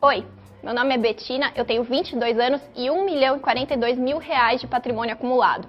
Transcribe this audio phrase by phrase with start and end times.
[0.00, 0.24] Oi,
[0.62, 4.60] meu nome é Betina, eu tenho 22 anos e 1 milhão e 42 mil reais
[4.60, 5.68] de patrimônio acumulado.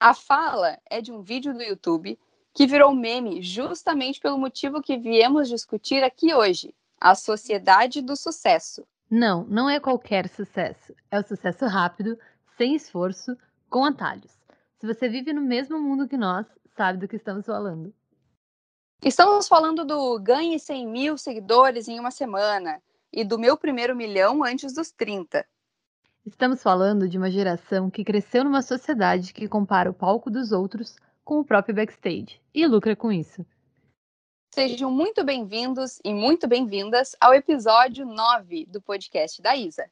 [0.00, 2.18] A fala é de um vídeo do YouTube
[2.52, 8.84] que virou meme justamente pelo motivo que viemos discutir aqui hoje: a sociedade do sucesso.
[9.08, 10.92] Não, não é qualquer sucesso.
[11.08, 12.18] É o sucesso rápido,
[12.56, 13.36] sem esforço,
[13.70, 14.32] com atalhos.
[14.80, 17.94] Se você vive no mesmo mundo que nós, sabe do que estamos falando.
[19.04, 22.82] Estamos falando do ganhe 100 mil seguidores em uma semana
[23.14, 25.46] e do meu primeiro milhão antes dos 30.
[26.26, 30.96] Estamos falando de uma geração que cresceu numa sociedade que compara o palco dos outros
[31.22, 33.46] com o próprio backstage e lucra com isso.
[34.52, 39.84] Sejam muito bem-vindos e muito bem-vindas ao episódio 9 do podcast da Isa.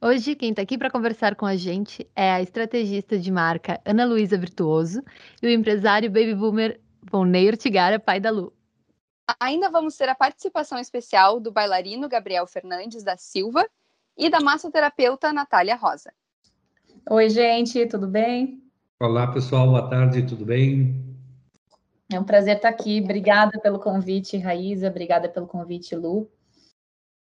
[0.00, 4.04] Hoje, quem está aqui para conversar com a gente é a estrategista de marca Ana
[4.04, 5.02] Luísa Virtuoso
[5.40, 8.52] e o empresário baby boomer Volney Tigara, pai da Lu.
[9.38, 13.64] Ainda vamos ter a participação especial do bailarino Gabriel Fernandes da Silva
[14.16, 16.12] e da massoterapeuta Natália Rosa.
[17.08, 18.62] Oi, gente, tudo bem?
[19.00, 21.16] Olá, pessoal, boa tarde, tudo bem?
[22.12, 23.00] É um prazer estar aqui.
[23.00, 24.88] Obrigada pelo convite, Raíza.
[24.88, 26.30] Obrigada pelo convite, Lu.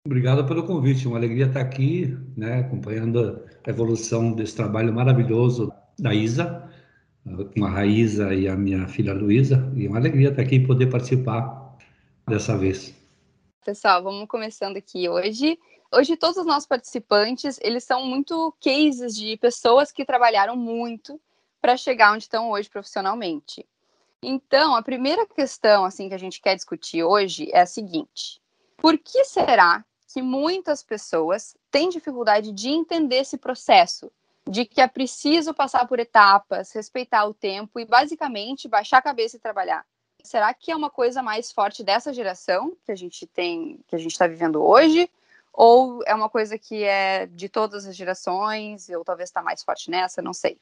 [0.06, 6.14] Obrigado pelo convite, uma alegria estar aqui, né, acompanhando a evolução desse trabalho maravilhoso da
[6.14, 6.72] Isa,
[7.54, 10.88] com a Raíza e a minha filha Luísa, e uma alegria estar aqui e poder
[10.88, 11.67] participar
[12.28, 12.94] dessa vez.
[13.64, 15.58] Pessoal, vamos começando aqui hoje.
[15.92, 21.20] Hoje todos os nossos participantes, eles são muito cases de pessoas que trabalharam muito
[21.62, 23.66] para chegar onde estão hoje profissionalmente.
[24.22, 28.42] Então, a primeira questão assim que a gente quer discutir hoje é a seguinte:
[28.76, 34.12] por que será que muitas pessoas têm dificuldade de entender esse processo,
[34.50, 39.36] de que é preciso passar por etapas, respeitar o tempo e basicamente baixar a cabeça
[39.36, 39.86] e trabalhar.
[40.28, 43.98] Será que é uma coisa mais forte dessa geração que a gente tem, que a
[43.98, 45.10] gente está vivendo hoje?
[45.54, 49.90] Ou é uma coisa que é de todas as gerações, ou talvez está mais forte
[49.90, 50.60] nessa, não sei.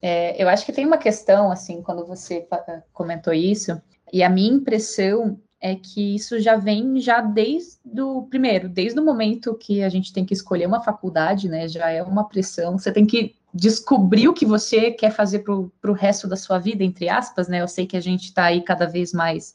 [0.00, 2.46] É, eu acho que tem uma questão, assim, quando você
[2.92, 8.68] comentou isso, e a minha impressão é que isso já vem já desde o primeiro,
[8.68, 11.66] desde o momento que a gente tem que escolher uma faculdade, né?
[11.66, 12.78] Já é uma pressão.
[12.78, 16.84] Você tem que descobrir o que você quer fazer para o resto da sua vida,
[16.84, 17.62] entre aspas, né?
[17.62, 19.54] Eu sei que a gente está aí cada vez mais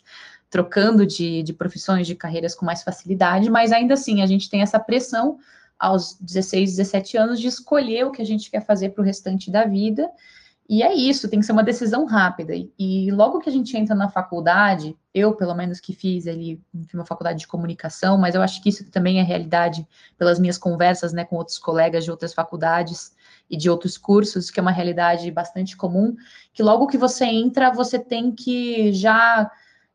[0.50, 4.62] trocando de, de profissões, de carreiras com mais facilidade, mas ainda assim a gente tem
[4.62, 5.38] essa pressão
[5.80, 9.50] aos 16, 17 anos de escolher o que a gente quer fazer para o restante
[9.50, 10.10] da vida.
[10.68, 12.54] E é isso, tem que ser uma decisão rápida.
[12.78, 16.62] E logo que a gente entra na faculdade, eu, pelo menos, que fiz ali
[16.94, 19.86] uma faculdade de comunicação, mas eu acho que isso também é realidade
[20.18, 23.14] pelas minhas conversas né, com outros colegas de outras faculdades
[23.50, 26.16] e de outros cursos, que é uma realidade bastante comum,
[26.54, 29.52] que logo que você entra, você tem que já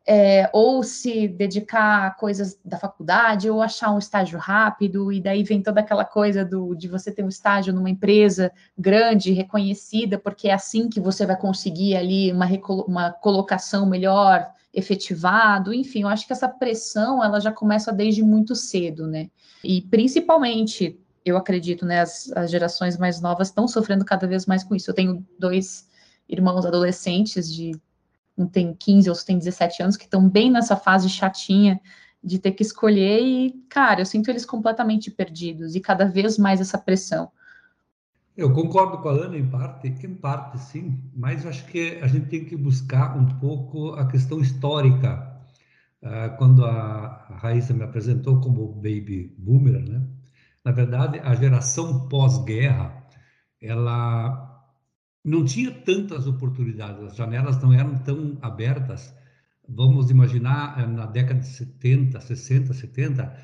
[0.06, 5.43] é, ou se dedicar a coisas da faculdade, ou achar um estágio rápido, e daí
[5.43, 10.49] vem toda aquela coisa do, de você ter um estágio numa empresa grande, reconhecida, porque
[10.49, 12.47] é assim que você vai conseguir ali uma,
[12.87, 18.54] uma colocação melhor, efetivado, enfim, eu acho que essa pressão, ela já começa desde muito
[18.54, 19.31] cedo, né,
[19.64, 24.62] e principalmente, eu acredito, né, as, as gerações mais novas estão sofrendo cada vez mais
[24.62, 25.88] com isso, eu tenho dois
[26.28, 27.72] irmãos adolescentes de
[28.37, 31.81] um tem 15, outros tem 17 anos, que estão bem nessa fase chatinha
[32.22, 36.60] de ter que escolher e, cara, eu sinto eles completamente perdidos e cada vez mais
[36.60, 37.31] essa pressão.
[38.37, 42.27] Eu concordo com a Ana em parte, em parte sim, mas acho que a gente
[42.27, 45.35] tem que buscar um pouco a questão histórica.
[46.03, 50.07] Uh, quando a Raíssa me apresentou como baby boomer, né?
[50.63, 53.07] Na verdade, a geração pós-guerra,
[53.61, 54.63] ela
[55.25, 59.15] não tinha tantas oportunidades, as janelas não eram tão abertas.
[59.67, 63.37] Vamos imaginar, eh, na década de 70, 60, 70,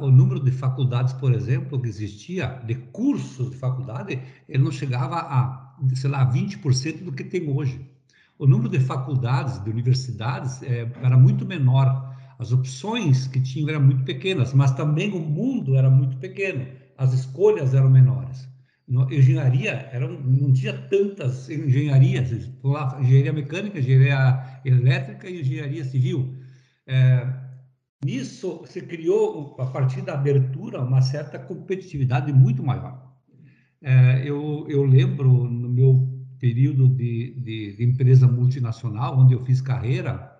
[0.00, 5.16] o número de faculdades, por exemplo, que existia, de cursos de faculdade, ele não chegava
[5.16, 7.80] a, sei lá, 20% do que tem hoje.
[8.38, 12.14] O número de faculdades, de universidades, é, era muito menor.
[12.38, 16.66] As opções que tinham eram muito pequenas, mas também o mundo era muito pequeno.
[16.96, 18.46] As escolhas eram menores
[19.10, 22.30] engenharia era, não tinha tantas engenharias,
[23.00, 26.36] engenharia mecânica, engenharia elétrica e engenharia civil.
[26.86, 27.26] É,
[28.04, 33.14] nisso se criou, a partir da abertura, uma certa competitividade muito maior.
[33.82, 36.08] É, eu, eu lembro, no meu
[36.38, 40.32] período de, de, de, empresa multinacional, onde eu fiz carreira,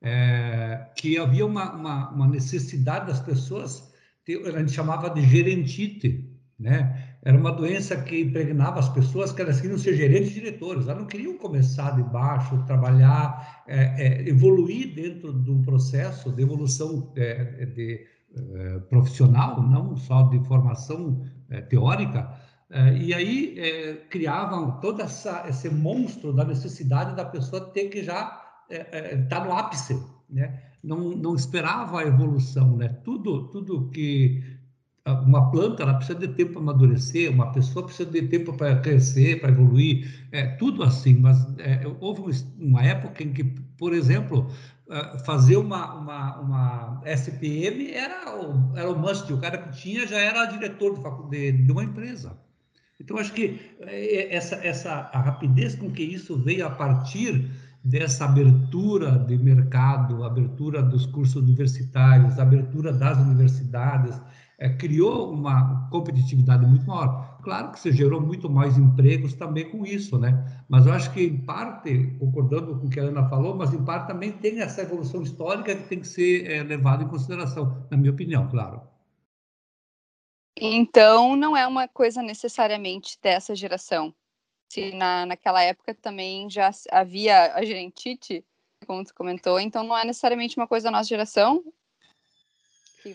[0.00, 3.92] é, que havia uma, uma, uma necessidade das pessoas,
[4.28, 7.07] a gente chamava de gerentite, né?
[7.22, 10.98] Era uma doença que impregnava as pessoas que elas queriam ser gerentes e diretores, elas
[10.98, 17.12] não queriam começar de baixo, trabalhar, é, é, evoluir dentro de um processo de evolução
[17.16, 18.06] é, de,
[18.36, 22.32] é, profissional, não só de formação é, teórica,
[22.70, 28.42] é, e aí criavam todo essa, esse monstro da necessidade da pessoa ter que já
[28.70, 30.00] estar tá no ápice,
[30.30, 30.62] né?
[30.84, 32.88] Não, não esperava a evolução, né?
[33.02, 34.57] Tudo, tudo que
[35.12, 39.40] uma planta ela precisa de tempo para amadurecer, uma pessoa precisa de tempo para crescer,
[39.40, 41.14] para evoluir, é tudo assim.
[41.14, 42.22] Mas é, houve
[42.58, 44.50] uma época em que, por exemplo,
[44.90, 50.06] ah, fazer uma, uma, uma SPM era o, era o must, o cara que tinha
[50.06, 52.38] já era diretor de, de uma empresa.
[53.00, 57.50] Então, acho que é, essa, essa a rapidez com que isso veio a partir
[57.84, 64.20] dessa abertura de mercado, abertura dos cursos universitários, abertura das universidades,
[64.58, 67.38] é, criou uma competitividade muito maior.
[67.42, 70.64] Claro que se gerou muito mais empregos também com isso, né?
[70.68, 73.84] Mas eu acho que, em parte, concordando com o que a Ana falou, mas em
[73.84, 77.96] parte também tem essa evolução histórica que tem que ser é, levada em consideração, na
[77.96, 78.82] minha opinião, claro.
[80.60, 84.12] Então, não é uma coisa necessariamente dessa geração.
[84.68, 88.44] Se na, naquela época também já havia a gerentite,
[88.86, 91.64] como você comentou, então não é necessariamente uma coisa da nossa geração,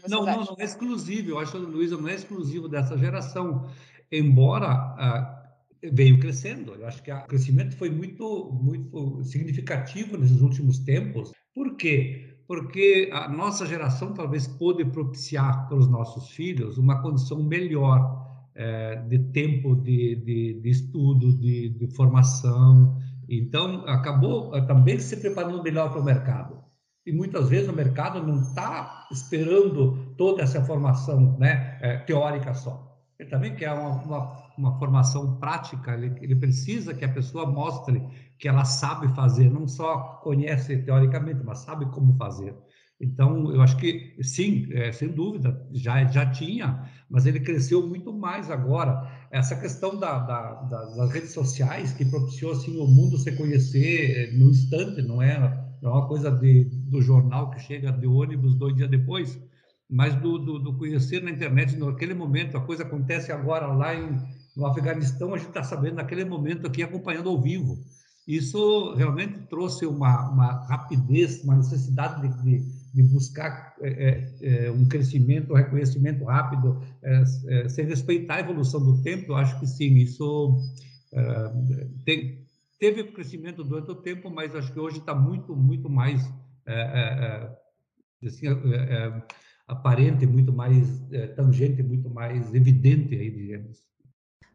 [0.08, 1.32] não, não, não é exclusivo.
[1.32, 3.68] Eu acho que o Luísa não é exclusivo dessa geração,
[4.12, 5.44] embora ah,
[5.92, 6.74] veio crescendo.
[6.74, 11.32] Eu acho que o crescimento foi muito, muito significativo nesses últimos tempos.
[11.54, 12.38] Por quê?
[12.48, 18.22] Porque a nossa geração talvez pôde propiciar para os nossos filhos uma condição melhor
[18.56, 22.98] é, de tempo de, de, de estudo, de, de formação.
[23.30, 26.63] Então, acabou ah, também se preparando melhor para o mercado
[27.06, 32.92] e muitas vezes o mercado não está esperando toda essa formação né, é, teórica só.
[33.20, 38.02] Ele também quer uma, uma, uma formação prática, ele, ele, precisa que a pessoa mostre
[38.40, 42.56] que ela sabe fazer, não só conhece teoricamente, mas sabe como fazer.
[43.00, 48.14] Então, eu acho que, sim, é, sem dúvida, já, já tinha, mas ele cresceu muito
[48.14, 49.10] mais agora.
[49.30, 54.30] Essa questão da, da, da, das redes sociais, que propiciou assim, o mundo se conhecer
[54.30, 55.63] é, no instante, não é?
[55.84, 59.38] É uma coisa de, do jornal que chega de ônibus dois dias depois,
[59.90, 62.58] mas do, do, do conhecer na internet naquele momento.
[62.58, 64.18] A coisa acontece agora lá em,
[64.56, 67.78] no Afeganistão, a gente está sabendo naquele momento aqui, acompanhando ao vivo.
[68.26, 74.86] Isso realmente trouxe uma, uma rapidez, uma necessidade de, de, de buscar é, é, um
[74.88, 79.34] crescimento, um reconhecimento rápido, é, é, sem respeitar a evolução do tempo.
[79.34, 80.58] Eu acho que sim, isso
[81.12, 81.52] é,
[82.06, 82.43] tem,
[82.84, 86.22] teve crescimento durante o tempo, mas acho que hoje está muito, muito mais
[86.66, 87.50] é, é,
[88.22, 89.24] é assim, é, é,
[89.66, 91.02] aparente, muito mais
[91.38, 93.82] tangente, muito mais evidente aí, digamos.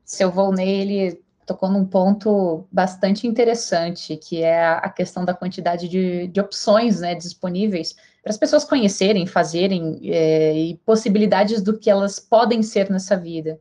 [0.05, 6.29] Seu Volney, ele tocou num ponto bastante interessante, que é a questão da quantidade de,
[6.29, 12.21] de opções né, disponíveis para as pessoas conhecerem, fazerem é, e possibilidades do que elas
[12.21, 13.59] podem ser nessa vida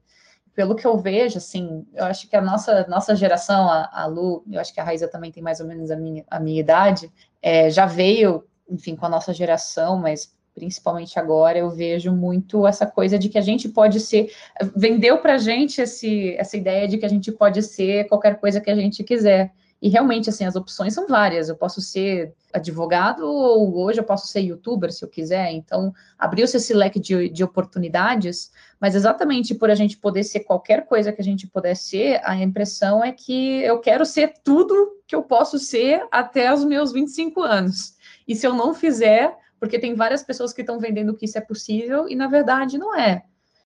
[0.58, 4.44] pelo que eu vejo, assim, eu acho que a nossa, nossa geração, a, a Lu,
[4.52, 7.12] eu acho que a Raíza também tem mais ou menos a minha, a minha idade,
[7.44, 12.88] é, já veio, enfim, com a nossa geração, mas principalmente agora, eu vejo muito essa
[12.88, 14.34] coisa de que a gente pode ser,
[14.76, 18.60] vendeu para a gente esse, essa ideia de que a gente pode ser qualquer coisa
[18.60, 19.54] que a gente quiser.
[19.82, 21.50] E realmente, assim, as opções são várias.
[21.50, 25.52] Eu posso ser advogado ou hoje eu posso ser youtuber, se eu quiser.
[25.52, 30.86] Então, abriu-se esse leque de, de oportunidades, mas exatamente por a gente poder ser qualquer
[30.86, 35.16] coisa que a gente puder ser, a impressão é que eu quero ser tudo que
[35.16, 37.96] eu posso ser até os meus 25 anos.
[38.28, 41.42] E se eu não fizer, porque tem várias pessoas que estão vendendo que isso é
[41.42, 43.24] possível e na verdade não é.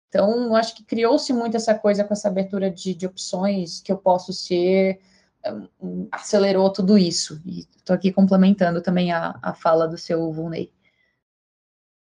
[0.10, 3.98] Então, acho que criou-se muito essa coisa com essa abertura de, de opções que eu
[3.98, 5.00] posso ser
[6.12, 7.42] acelerou tudo isso.
[7.46, 10.72] E estou aqui complementando também a, a fala do seu Vulney.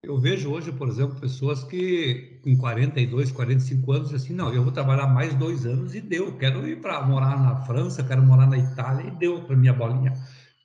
[0.03, 4.71] Eu vejo hoje, por exemplo, pessoas que com 42, 45 anos, assim, não, eu vou
[4.71, 6.37] trabalhar mais dois anos e deu.
[6.37, 10.13] Quero ir para morar na França, quero morar na Itália e deu para minha bolinha.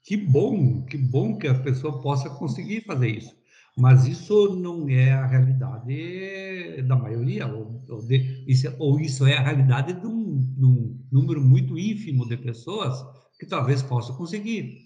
[0.05, 3.40] Que bom, que bom que a pessoa possa conseguir fazer isso.
[3.81, 9.39] Mas isso não é a realidade da maioria, ou, ou, de, isso, ou isso é
[9.39, 12.95] a realidade de um, de um, número muito ínfimo de pessoas
[13.39, 14.85] que talvez possam conseguir.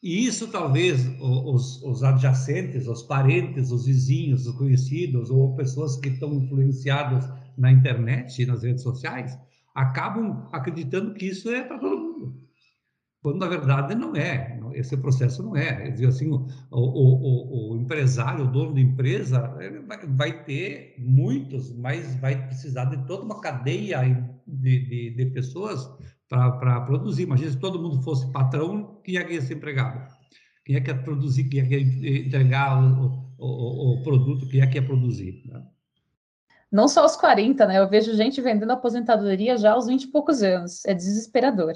[0.00, 6.10] E isso talvez os, os adjacentes, os parentes, os vizinhos, os conhecidos, ou pessoas que
[6.10, 9.36] estão influenciadas na internet e nas redes sociais,
[9.74, 12.46] acabam acreditando que isso é para todo mundo
[13.26, 15.90] quando na verdade não é, esse processo não é.
[15.90, 19.54] Dizer assim, o, o, o, o, empresário, o dono da empresa,
[19.86, 24.02] vai, vai, ter muitos, mas vai precisar de toda uma cadeia
[24.46, 25.88] de, de, de pessoas
[26.28, 27.22] para produzir.
[27.22, 30.06] Imagina se todo mundo fosse patrão, que ia ser empregado.
[30.64, 32.78] quem é que quer produzir, quem é que quer entregar
[33.38, 35.42] o, produto, quem é que quer produzir.
[35.46, 35.62] Né?
[36.70, 37.78] Não só aos 40, né?
[37.78, 40.84] Eu vejo gente vendendo aposentadoria já aos 20 e poucos anos.
[40.84, 41.72] É desesperador.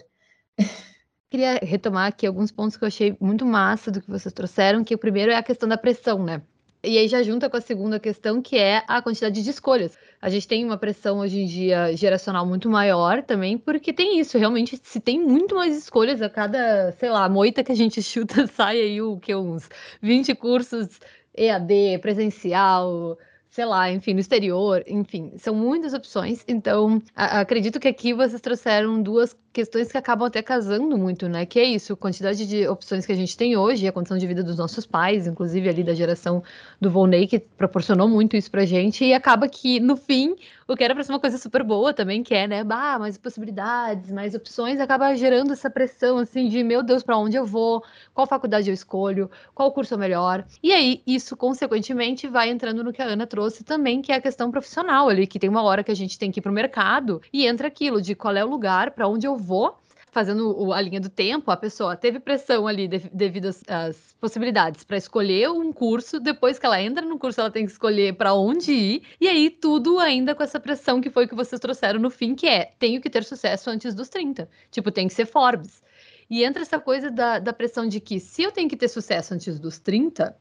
[1.30, 4.96] Queria retomar aqui alguns pontos que eu achei muito massa do que vocês trouxeram, que
[4.96, 6.42] o primeiro é a questão da pressão, né?
[6.82, 9.96] E aí já junta com a segunda questão, que é a quantidade de escolhas.
[10.20, 14.38] A gente tem uma pressão hoje em dia geracional muito maior também, porque tem isso,
[14.38, 18.48] realmente se tem muito mais escolhas a cada, sei lá, moita que a gente chuta,
[18.48, 19.68] sai aí o que uns
[20.02, 20.98] 20 cursos
[21.36, 23.16] EAD, presencial,
[23.50, 26.44] sei lá, enfim, no exterior, enfim, são muitas opções.
[26.46, 31.44] Então, acredito que aqui vocês trouxeram duas questões que acabam até casando muito, né?
[31.44, 34.44] Que é isso, quantidade de opções que a gente tem hoje, a condição de vida
[34.44, 36.42] dos nossos pais, inclusive ali da geração
[36.80, 40.36] do Volney, que proporcionou muito isso pra gente, e acaba que, no fim,
[40.70, 43.18] o que era pra ser uma coisa super boa também, que é, né, bah, mais
[43.18, 47.82] possibilidades, mais opções, acaba gerando essa pressão, assim, de, meu Deus, para onde eu vou,
[48.14, 50.46] qual faculdade eu escolho, qual curso é melhor.
[50.62, 54.20] E aí, isso, consequentemente, vai entrando no que a Ana trouxe também, que é a
[54.20, 57.20] questão profissional ali, que tem uma hora que a gente tem que ir pro mercado,
[57.32, 59.76] e entra aquilo de qual é o lugar para onde eu vou,
[60.10, 65.50] fazendo a linha do tempo, a pessoa teve pressão ali devido às, possibilidades para escolher
[65.50, 69.02] um curso, depois que ela entra no curso, ela tem que escolher para onde ir,
[69.20, 72.46] e aí tudo ainda com essa pressão que foi que vocês trouxeram no fim, que
[72.46, 74.48] é, tenho que ter sucesso antes dos 30.
[74.70, 75.82] Tipo, tem que ser Forbes.
[76.28, 79.34] E entra essa coisa da, da pressão de que se eu tenho que ter sucesso
[79.34, 80.36] antes dos 30,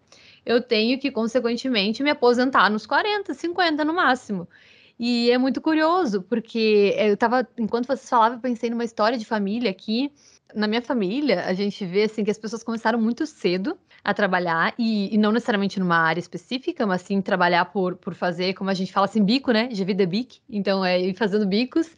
[0.45, 4.47] eu tenho que, consequentemente, me aposentar nos 40, 50 no máximo.
[4.99, 9.23] E é muito curioso, porque eu estava, enquanto vocês falavam, eu pensei numa história de
[9.23, 10.11] família aqui.
[10.53, 14.73] Na minha família, a gente vê assim que as pessoas começaram muito cedo a trabalhar,
[14.77, 18.73] e, e não necessariamente numa área específica, mas sim trabalhar por, por fazer, como a
[18.73, 19.67] gente fala assim, bico, né?
[19.67, 20.39] De vida bic.
[20.49, 21.89] Então, é ir fazendo bicos.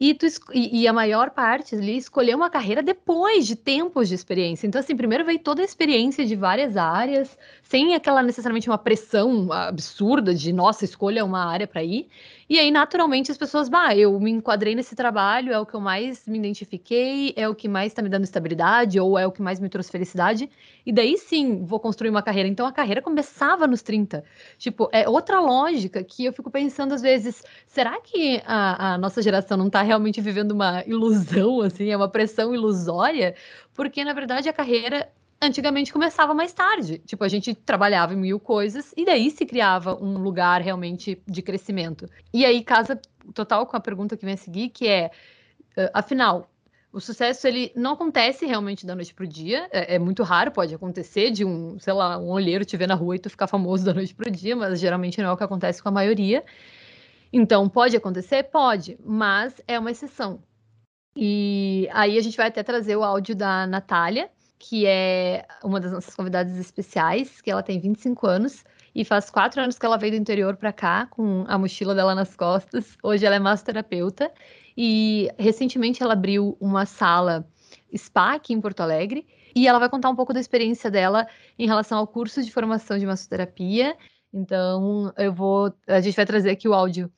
[0.00, 4.14] E, tu, e, e, a maior parte ali escolheu uma carreira depois de tempos de
[4.14, 4.66] experiência.
[4.66, 9.52] Então, assim, primeiro veio toda a experiência de várias áreas, sem aquela necessariamente uma pressão
[9.52, 12.08] absurda de, nossa, escolha uma área para ir.
[12.50, 15.80] E aí, naturalmente, as pessoas, bah, eu me enquadrei nesse trabalho, é o que eu
[15.80, 19.40] mais me identifiquei, é o que mais está me dando estabilidade, ou é o que
[19.40, 20.50] mais me trouxe felicidade.
[20.84, 22.48] E daí sim, vou construir uma carreira.
[22.48, 24.24] Então a carreira começava nos 30.
[24.58, 29.22] Tipo, é outra lógica que eu fico pensando às vezes, será que a, a nossa
[29.22, 33.36] geração não está realmente vivendo uma ilusão, assim, é uma pressão ilusória?
[33.74, 35.08] Porque, na verdade, a carreira
[35.42, 36.98] antigamente começava mais tarde.
[36.98, 41.42] Tipo, a gente trabalhava em mil coisas e daí se criava um lugar realmente de
[41.42, 42.08] crescimento.
[42.32, 43.00] E aí casa
[43.34, 45.10] total com a pergunta que vem a seguir, que é,
[45.94, 46.50] afinal,
[46.92, 50.74] o sucesso ele não acontece realmente da noite pro dia, é, é, muito raro, pode
[50.74, 53.84] acontecer de um, sei lá, um olheiro te ver na rua e tu ficar famoso
[53.84, 56.44] da noite pro dia, mas geralmente não é o que acontece com a maioria.
[57.32, 58.42] Então, pode acontecer?
[58.44, 60.42] Pode, mas é uma exceção.
[61.14, 64.28] E aí a gente vai até trazer o áudio da Natália,
[64.60, 68.62] que é uma das nossas convidadas especiais, que ela tem 25 anos
[68.94, 72.14] e faz quatro anos que ela veio do interior para cá com a mochila dela
[72.14, 72.98] nas costas.
[73.02, 74.30] Hoje ela é massoterapeuta
[74.76, 77.48] e recentemente ela abriu uma sala
[77.96, 79.26] spa aqui em Porto Alegre
[79.56, 81.26] e ela vai contar um pouco da experiência dela
[81.58, 83.96] em relação ao curso de formação de massoterapia.
[84.32, 87.10] Então, eu vou, a gente vai trazer aqui o áudio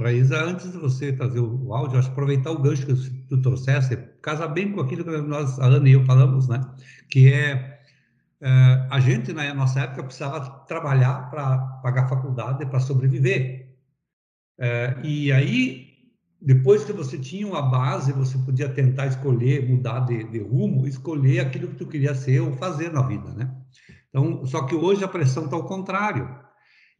[0.00, 3.96] Raíza, antes de você trazer o áudio, acho que aproveitar o gancho que tu trouxeste,
[4.20, 6.60] casa bem com aquilo que nós, a Ana e eu falamos, né?
[7.08, 7.80] Que é,
[8.40, 13.76] é a gente, na nossa época, precisava trabalhar para pagar faculdade, para sobreviver.
[14.58, 15.92] É, e aí,
[16.40, 21.40] depois que você tinha uma base, você podia tentar escolher, mudar de, de rumo, escolher
[21.40, 23.54] aquilo que tu queria ser ou fazer na vida, né?
[24.12, 26.28] Então, só que hoje a pressão está ao contrário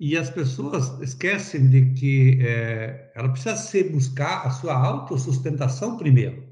[0.01, 6.51] e as pessoas esquecem de que é, ela precisa se buscar a sua autossustentação primeiro.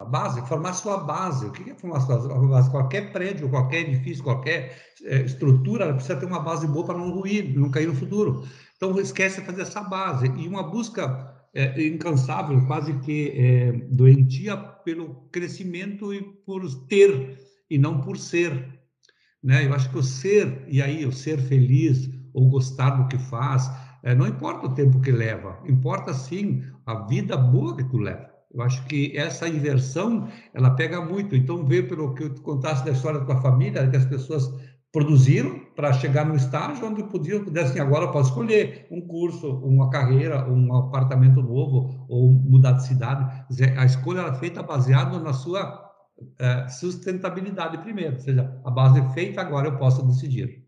[0.00, 1.46] A base, formar sua base.
[1.46, 2.70] O que é formar sua base?
[2.70, 7.10] Qualquer prédio, qualquer edifício, qualquer é, estrutura, ela precisa ter uma base boa para não
[7.10, 8.44] ruir, não cair no futuro.
[8.76, 10.26] Então, esquece de fazer essa base.
[10.26, 17.38] E uma busca é, incansável, quase que é, doentia pelo crescimento e por ter,
[17.68, 18.79] e não por ser.
[19.42, 19.66] Né?
[19.66, 23.70] Eu acho que o ser, e aí o ser feliz, ou gostar do que faz.
[24.02, 28.30] É, não importa o tempo que leva, importa sim a vida boa que tu leva.
[28.52, 31.36] Eu acho que essa inversão, ela pega muito.
[31.36, 34.52] Então, vê pelo que tu contaste da história da tua família, que as pessoas
[34.92, 40.50] produziram para chegar no estágio onde podiam, pudessem agora posso escolher um curso, uma carreira,
[40.50, 43.24] um apartamento novo ou mudar de cidade.
[43.76, 45.89] A escolha é feita baseada na sua
[46.38, 50.64] é, sustentabilidade primeiro, ou seja, a base é feita, agora eu posso decidir.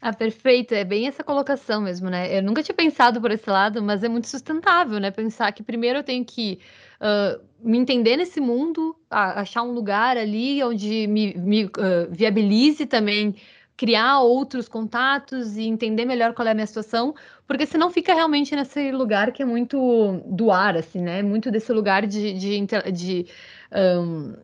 [0.00, 0.72] Ah, perfeito.
[0.72, 2.38] É bem essa colocação mesmo, né?
[2.38, 5.10] Eu nunca tinha pensado por esse lado, mas é muito sustentável, né?
[5.10, 6.60] Pensar que primeiro eu tenho que
[7.00, 11.70] uh, me entender nesse mundo, achar um lugar ali onde me, me uh,
[12.10, 13.34] viabilize também
[13.76, 17.14] criar outros contatos e entender melhor qual é a minha situação,
[17.46, 21.22] porque senão fica realmente nesse lugar que é muito do ar, assim, né?
[21.22, 23.26] Muito desse lugar de, de, de
[23.72, 24.34] um,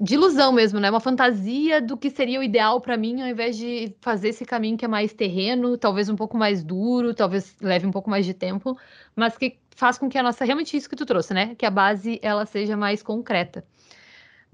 [0.00, 0.90] de ilusão mesmo, né?
[0.90, 4.76] Uma fantasia do que seria o ideal para mim, ao invés de fazer esse caminho
[4.76, 8.32] que é mais terreno, talvez um pouco mais duro, talvez leve um pouco mais de
[8.32, 8.78] tempo,
[9.16, 11.54] mas que faz com que a nossa realmente isso que tu trouxe, né?
[11.56, 13.64] Que a base ela seja mais concreta.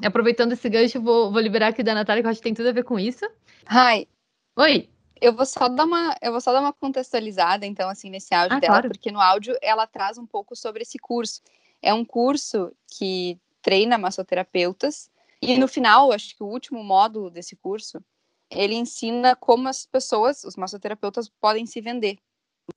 [0.03, 2.69] Aproveitando esse gancho, vou, vou liberar aqui da Natália, que eu acho que tem tudo
[2.69, 3.25] a ver com isso.
[3.71, 4.09] Hi.
[4.57, 4.89] Oi.
[5.21, 8.57] Eu vou só dar uma, eu vou só dar uma contextualizada, então, assim, nesse áudio
[8.57, 8.89] ah, dela, claro.
[8.89, 11.41] porque no áudio ela traz um pouco sobre esse curso.
[11.81, 17.57] É um curso que treina massoterapeutas e no final, acho que o último módulo desse
[17.57, 18.03] curso,
[18.51, 22.19] ele ensina como as pessoas, os massoterapeutas, podem se vender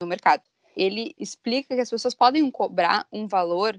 [0.00, 0.42] no mercado.
[0.76, 3.78] Ele explica que as pessoas podem cobrar um valor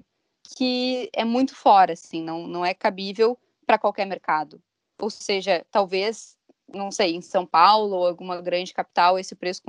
[0.55, 4.61] que é muito fora, assim, não, não é cabível para qualquer mercado.
[4.99, 6.35] Ou seja, talvez,
[6.67, 9.61] não sei, em São Paulo ou alguma grande capital, esse preço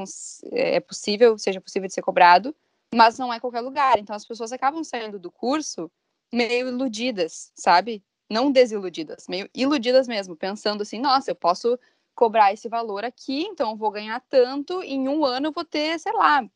[0.52, 2.54] é possível, seja possível de ser cobrado,
[2.94, 3.98] mas não é qualquer lugar.
[3.98, 5.90] Então as pessoas acabam saindo do curso
[6.32, 8.02] meio iludidas, sabe?
[8.30, 11.76] não desiludidas, meio iludidas mesmo, pensando assim, nossa, eu posso
[12.14, 15.98] cobrar esse valor aqui, então eu vou ganhar tanto, em um ano eu vou ter,
[15.98, 16.48] sei lá,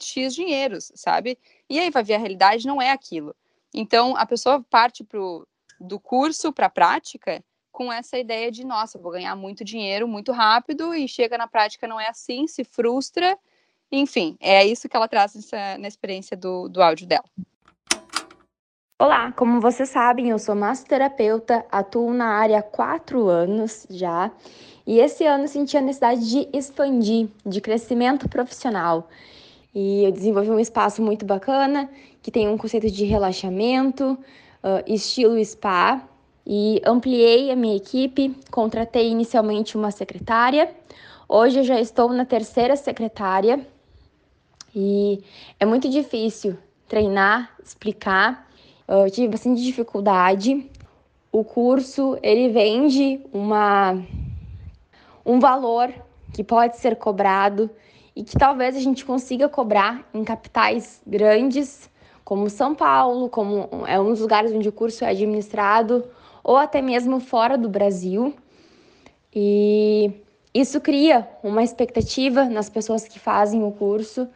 [0.00, 1.38] X dinheiros, sabe?
[1.68, 3.34] E aí vai ver a realidade, não é aquilo.
[3.72, 5.46] Então a pessoa parte pro,
[5.78, 10.32] do curso para a prática com essa ideia de, nossa, vou ganhar muito dinheiro muito
[10.32, 13.38] rápido e chega na prática não é assim, se frustra.
[13.92, 17.24] Enfim, é isso que ela traz nessa, na experiência do, do áudio dela.
[19.02, 24.30] Olá, como vocês sabem, eu sou massoterapeuta, atuo na área há quatro anos já,
[24.86, 29.08] e esse ano senti a necessidade de expandir, de crescimento profissional.
[29.74, 31.88] E eu desenvolvi um espaço muito bacana,
[32.20, 34.18] que tem um conceito de relaxamento,
[34.62, 36.06] uh, estilo spa,
[36.46, 40.74] e ampliei a minha equipe, contratei inicialmente uma secretária,
[41.26, 43.66] hoje eu já estou na terceira secretária,
[44.76, 45.24] e
[45.58, 48.49] é muito difícil treinar, explicar
[48.98, 50.68] eu tive bastante dificuldade.
[51.30, 54.02] O curso ele vende uma
[55.24, 55.92] um valor
[56.32, 57.70] que pode ser cobrado
[58.16, 61.88] e que talvez a gente consiga cobrar em capitais grandes,
[62.24, 66.04] como São Paulo, como é um dos lugares onde o curso é administrado,
[66.42, 68.34] ou até mesmo fora do Brasil.
[69.32, 70.10] E
[70.52, 74.28] isso cria uma expectativa nas pessoas que fazem o curso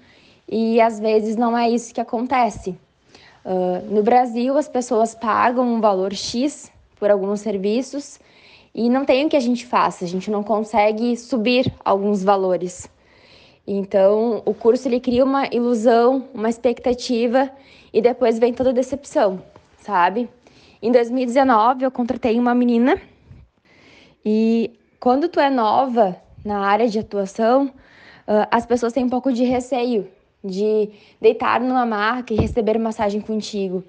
[0.49, 2.79] e às vezes não é isso que acontece.
[3.45, 8.19] Uh, no Brasil, as pessoas pagam um valor X por alguns serviços
[8.75, 12.89] e não tem o que a gente faça, a gente não consegue subir alguns valores.
[13.67, 17.51] Então, o curso ele cria uma ilusão, uma expectativa
[17.93, 19.43] e depois vem toda a decepção,
[19.79, 20.29] sabe?
[20.83, 23.01] Em 2019, eu contratei uma menina
[24.25, 29.31] e quando tu é nova na área de atuação, uh, as pessoas têm um pouco
[29.33, 30.09] de receio
[30.45, 33.83] de deitar numa marca e receber massagem contigo.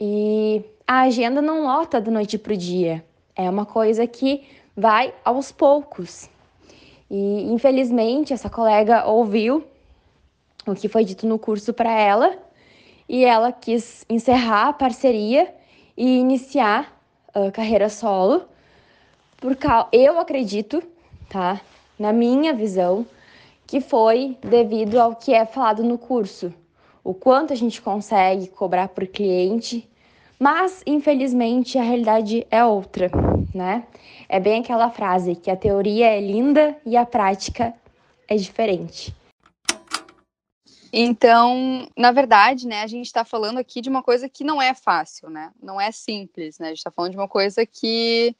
[0.00, 3.04] E a agenda não lota da noite para o dia.
[3.34, 4.42] É uma coisa que
[4.76, 6.30] vai aos poucos.
[7.10, 9.64] E infelizmente essa colega ouviu
[10.66, 12.38] o que foi dito no curso para ela
[13.08, 15.52] e ela quis encerrar a parceria
[15.96, 16.96] e iniciar
[17.34, 18.42] a carreira solo.
[19.36, 19.56] Por
[19.92, 20.82] eu acredito,
[21.28, 21.60] tá?
[21.98, 23.04] Na minha visão,
[23.70, 26.52] que foi devido ao que é falado no curso,
[27.04, 29.88] o quanto a gente consegue cobrar por cliente,
[30.40, 33.08] mas infelizmente a realidade é outra,
[33.54, 33.86] né?
[34.28, 37.72] É bem aquela frase que a teoria é linda e a prática
[38.26, 39.14] é diferente.
[40.92, 44.74] Então, na verdade, né, a gente está falando aqui de uma coisa que não é
[44.74, 45.52] fácil, né?
[45.62, 46.66] Não é simples, né?
[46.66, 48.34] A gente está falando de uma coisa que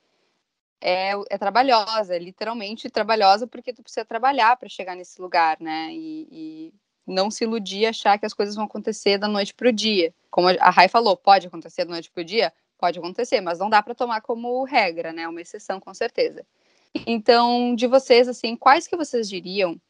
[0.80, 5.92] é, é trabalhosa, é literalmente trabalhosa, porque tu precisa trabalhar para chegar nesse lugar, né?
[5.92, 6.74] E, e,
[7.06, 10.14] não se iludir achar que as coisas vão acontecer da noite para o dia.
[10.30, 12.52] Como a Rai falou, pode acontecer da noite para o dia?
[12.78, 15.26] Pode acontecer, mas não dá para tomar como regra, né?
[15.28, 16.46] Uma exceção, com certeza.
[17.06, 19.80] Então, de vocês, assim, quais que vocês diriam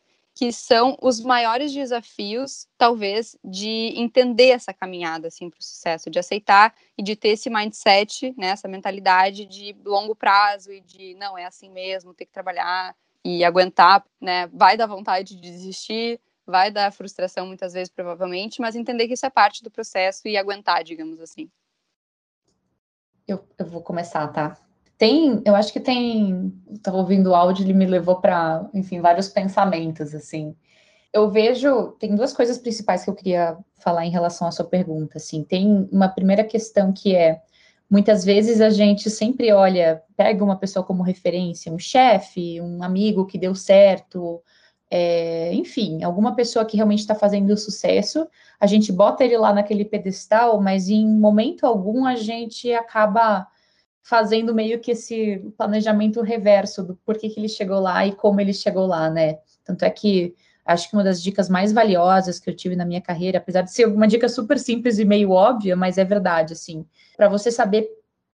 [0.40, 6.18] que são os maiores desafios, talvez, de entender essa caminhada assim, para o sucesso, de
[6.18, 11.36] aceitar e de ter esse mindset, né, essa mentalidade de longo prazo e de não,
[11.36, 14.46] é assim mesmo, ter que trabalhar e aguentar, né?
[14.46, 19.26] Vai dar vontade de desistir, vai dar frustração muitas vezes, provavelmente, mas entender que isso
[19.26, 21.50] é parte do processo e aguentar, digamos assim.
[23.28, 24.56] Eu, eu vou começar, tá?
[25.00, 26.52] Tem, eu acho que tem.
[26.70, 30.54] Estava ouvindo o áudio, ele me levou para, enfim, vários pensamentos assim.
[31.10, 35.16] Eu vejo, tem duas coisas principais que eu queria falar em relação à sua pergunta.
[35.16, 37.40] Assim, tem uma primeira questão que é
[37.88, 43.24] muitas vezes a gente sempre olha, pega uma pessoa como referência, um chefe, um amigo
[43.24, 44.42] que deu certo,
[44.90, 48.28] é, enfim, alguma pessoa que realmente está fazendo sucesso,
[48.60, 53.48] a gente bota ele lá naquele pedestal, mas em momento algum a gente acaba
[54.10, 58.52] fazendo meio que esse planejamento reverso do porquê que ele chegou lá e como ele
[58.52, 59.38] chegou lá, né?
[59.64, 60.34] Tanto é que
[60.66, 63.72] acho que uma das dicas mais valiosas que eu tive na minha carreira, apesar de
[63.72, 66.84] ser uma dica super simples e meio óbvia, mas é verdade, assim,
[67.16, 67.88] para você saber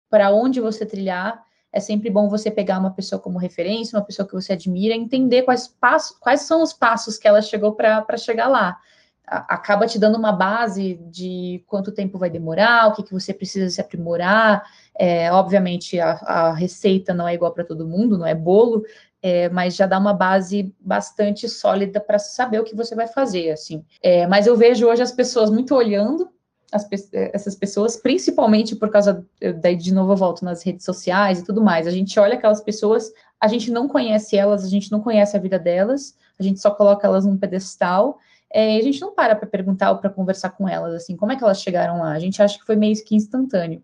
[0.08, 4.26] para onde você trilhar, é sempre bom você pegar uma pessoa como referência, uma pessoa
[4.26, 8.48] que você admira, entender quais passos, quais são os passos que ela chegou para chegar
[8.48, 8.78] lá
[9.26, 13.68] acaba te dando uma base de quanto tempo vai demorar, o que, que você precisa
[13.68, 14.64] se aprimorar.
[14.98, 18.82] É, obviamente, a, a, receita não é igual para todo mundo, não é bolo,
[19.22, 23.50] é, mas já dá uma base bastante sólida para saber o que você vai fazer,
[23.50, 23.84] assim.
[24.02, 26.30] É, mas eu vejo hoje as pessoas muito olhando
[26.72, 29.24] as, essas pessoas, principalmente por causa,
[29.60, 32.60] daí de novo eu volto nas redes sociais e tudo mais, a gente olha aquelas
[32.60, 36.60] pessoas, a gente não conhece elas, a gente não conhece a vida delas, a gente
[36.60, 38.18] só coloca elas num pedestal,
[38.50, 41.36] é, a gente não para para perguntar ou para conversar com elas, assim, como é
[41.36, 42.12] que elas chegaram lá?
[42.12, 43.82] A gente acha que foi meio que instantâneo.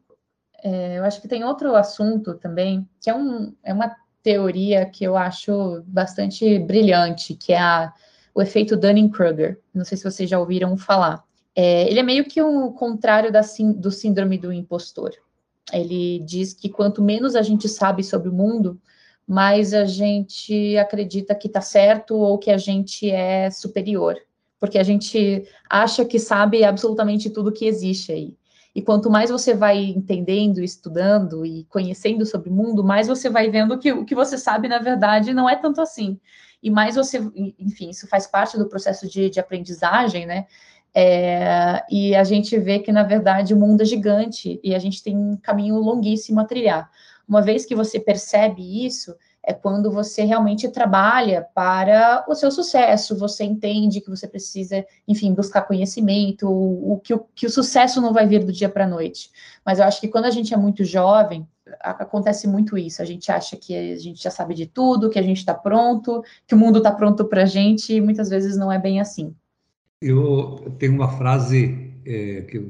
[0.62, 5.05] É, eu acho que tem outro assunto também, que é, um, é uma teoria que
[5.05, 7.92] eu acho bastante brilhante, que é a,
[8.35, 9.59] o efeito Dunning-Kruger.
[9.75, 11.25] Não sei se vocês já ouviram falar.
[11.55, 13.42] É, ele é meio que o contrário da,
[13.77, 15.11] do síndrome do impostor.
[15.72, 18.81] Ele diz que quanto menos a gente sabe sobre o mundo,
[19.27, 24.16] mais a gente acredita que está certo ou que a gente é superior
[24.62, 28.37] porque a gente acha que sabe absolutamente tudo que existe aí.
[28.74, 33.50] E quanto mais você vai entendendo, estudando e conhecendo sobre o mundo, mais você vai
[33.50, 36.18] vendo que o que você sabe, na verdade, não é tanto assim.
[36.62, 37.18] E mais você,
[37.58, 40.46] enfim, isso faz parte do processo de, de aprendizagem, né?
[40.94, 45.02] É, e a gente vê que, na verdade, o mundo é gigante e a gente
[45.02, 46.90] tem um caminho longuíssimo a trilhar.
[47.26, 53.18] Uma vez que você percebe isso, é quando você realmente trabalha para o seu sucesso,
[53.18, 58.12] você entende que você precisa, enfim, buscar conhecimento, o, que, o, que o sucesso não
[58.12, 59.31] vai vir do dia para a noite.
[59.66, 61.46] Mas eu acho que quando a gente é muito jovem,
[61.81, 63.02] acontece muito isso.
[63.02, 66.22] A gente acha que a gente já sabe de tudo, que a gente está pronto,
[66.46, 69.35] que o mundo está pronto para a gente, e muitas vezes não é bem assim.
[70.00, 72.64] Eu tenho uma frase é, que,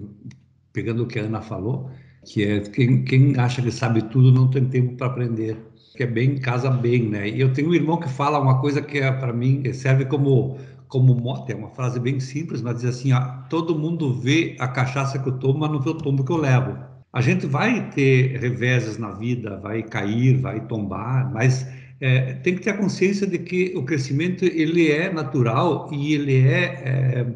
[0.73, 1.91] pegando o que a Ana falou,
[2.25, 5.57] que é quem, quem acha que sabe tudo não tem tempo para aprender
[5.95, 7.29] que é bem casa bem, né?
[7.29, 10.59] E eu tenho um irmão que fala uma coisa que é para mim serve como
[10.89, 14.69] como mote, é uma frase bem simples, mas diz assim: ó, todo mundo vê a
[14.69, 16.77] cachaça que eu tomo, mas não vê o tombo que eu levo.
[17.13, 21.67] A gente vai ter reveses na vida, vai cair, vai tombar, mas
[22.01, 26.47] é, tem que ter a consciência de que o crescimento ele é natural e ele
[26.47, 27.27] é, é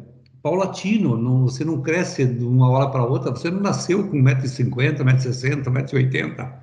[0.41, 1.17] paulatino.
[1.17, 3.31] Não, você não cresce de uma hora para outra.
[3.31, 6.53] Você não nasceu com 1,50m, 1,60m, 1,80m.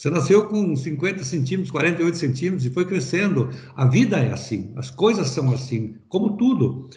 [0.00, 3.50] Você nasceu com 50 centímetros, 48 centímetros e foi crescendo.
[3.76, 6.88] A vida é assim, as coisas são assim, como tudo.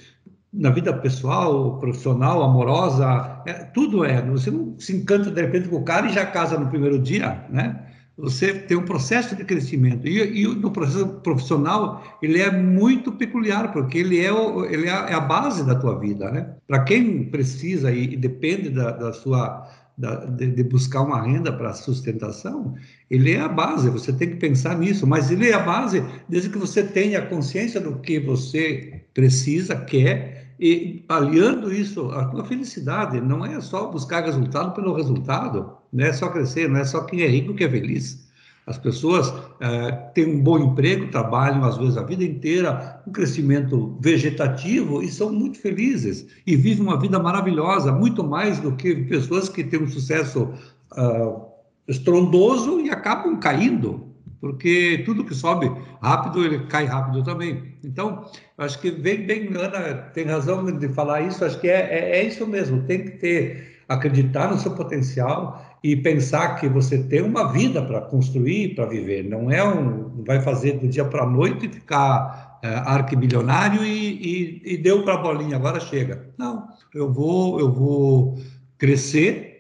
[0.54, 4.22] Na vida pessoal, profissional, amorosa, é, tudo é.
[4.28, 7.46] Você não se encanta de repente com o cara e já casa no primeiro dia,
[7.50, 7.88] né?
[8.16, 10.08] Você tem um processo de crescimento.
[10.08, 15.14] E, e no processo profissional, ele é muito peculiar, porque ele é, o, ele é
[15.14, 16.56] a base da tua vida, né?
[16.66, 21.52] Para quem precisa e, e depende da, da sua da, de, de, buscar uma renda
[21.52, 22.76] para sustentação,
[23.10, 26.50] ele é a base, você tem que pensar nisso, mas ele é a base desde
[26.50, 33.20] que você tenha consciência do que você precisa, quer, e aliando isso à tua felicidade,
[33.20, 37.22] não é só buscar resultado pelo resultado, não é só crescer, não é só quem
[37.22, 38.23] é rico que é feliz.
[38.66, 43.98] As pessoas é, têm um bom emprego, trabalham às vezes a vida inteira, um crescimento
[44.00, 49.50] vegetativo e são muito felizes e vivem uma vida maravilhosa, muito mais do que pessoas
[49.50, 50.54] que têm um sucesso
[50.94, 51.42] uh,
[51.88, 54.08] estrondoso e acabam caindo,
[54.40, 55.70] porque tudo que sobe
[56.02, 57.76] rápido, ele cai rápido também.
[57.84, 58.26] Então,
[58.58, 62.28] acho que bem, bem, Ana tem razão de falar isso, acho que é, é, é
[62.28, 67.52] isso mesmo, tem que ter, acreditar no seu potencial e pensar que você tem uma
[67.52, 69.24] vida para construir, para viver.
[69.24, 74.62] Não é um, vai fazer do dia para a noite e ficar é, arquibilionário e,
[74.64, 76.30] e, e deu para a bolinha, agora chega.
[76.38, 78.40] Não, eu vou, eu vou
[78.78, 79.54] crescer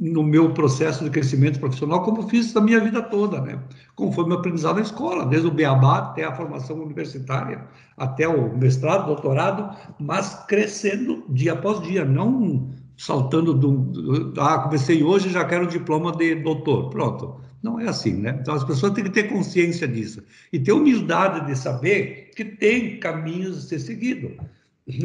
[0.00, 3.58] no meu processo de crescimento profissional, como fiz a minha vida toda, né?
[3.96, 7.66] Como foi meu aprendizado na escola, desde o beabá até a formação universitária,
[7.96, 15.02] até o mestrado, doutorado, mas crescendo dia após dia, não saltando do, do, ah, comecei
[15.02, 16.90] hoje já quero diploma de doutor.
[16.90, 18.38] Pronto, Não é assim, né?
[18.40, 22.98] Então as pessoas têm que ter consciência disso e ter humildade de saber que tem
[22.98, 24.32] caminhos a ser seguido.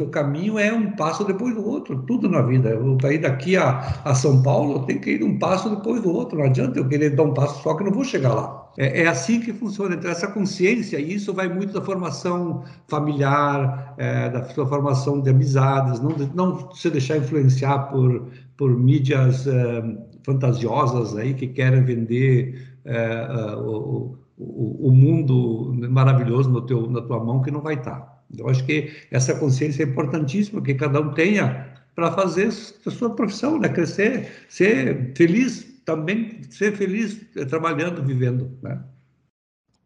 [0.00, 2.70] O caminho é um passo depois do outro, tudo na vida.
[2.70, 6.12] Eu ir daqui a, a São Paulo, eu tenho que ir um passo depois do
[6.12, 6.38] outro.
[6.38, 8.57] Não adianta eu querer dar um passo só que não vou chegar lá.
[8.78, 9.96] É, é assim que funciona.
[9.96, 15.28] Então, essa consciência, e isso vai muito da formação familiar, é, da sua formação de
[15.28, 19.82] amizades, não, não se deixar influenciar por, por mídias é,
[20.22, 27.22] fantasiosas aí que querem vender é, o, o, o, mundo maravilhoso no teu, na tua
[27.22, 28.22] mão que não vai estar.
[28.36, 33.10] Eu acho que essa consciência é importantíssima que cada um tenha para fazer a sua
[33.10, 33.68] profissão, né?
[33.68, 38.58] crescer, ser feliz, também ser feliz trabalhando, vivendo.
[38.62, 38.84] Né?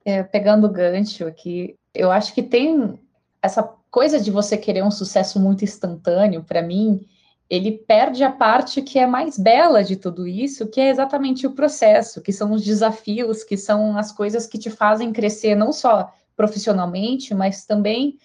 [0.05, 2.99] É, pegando o gancho aqui, eu acho que tem
[3.41, 7.07] essa coisa de você querer um sucesso muito instantâneo, para mim,
[7.49, 11.53] ele perde a parte que é mais bela de tudo isso, que é exatamente o
[11.53, 16.13] processo, que são os desafios, que são as coisas que te fazem crescer não só
[16.37, 18.19] profissionalmente, mas também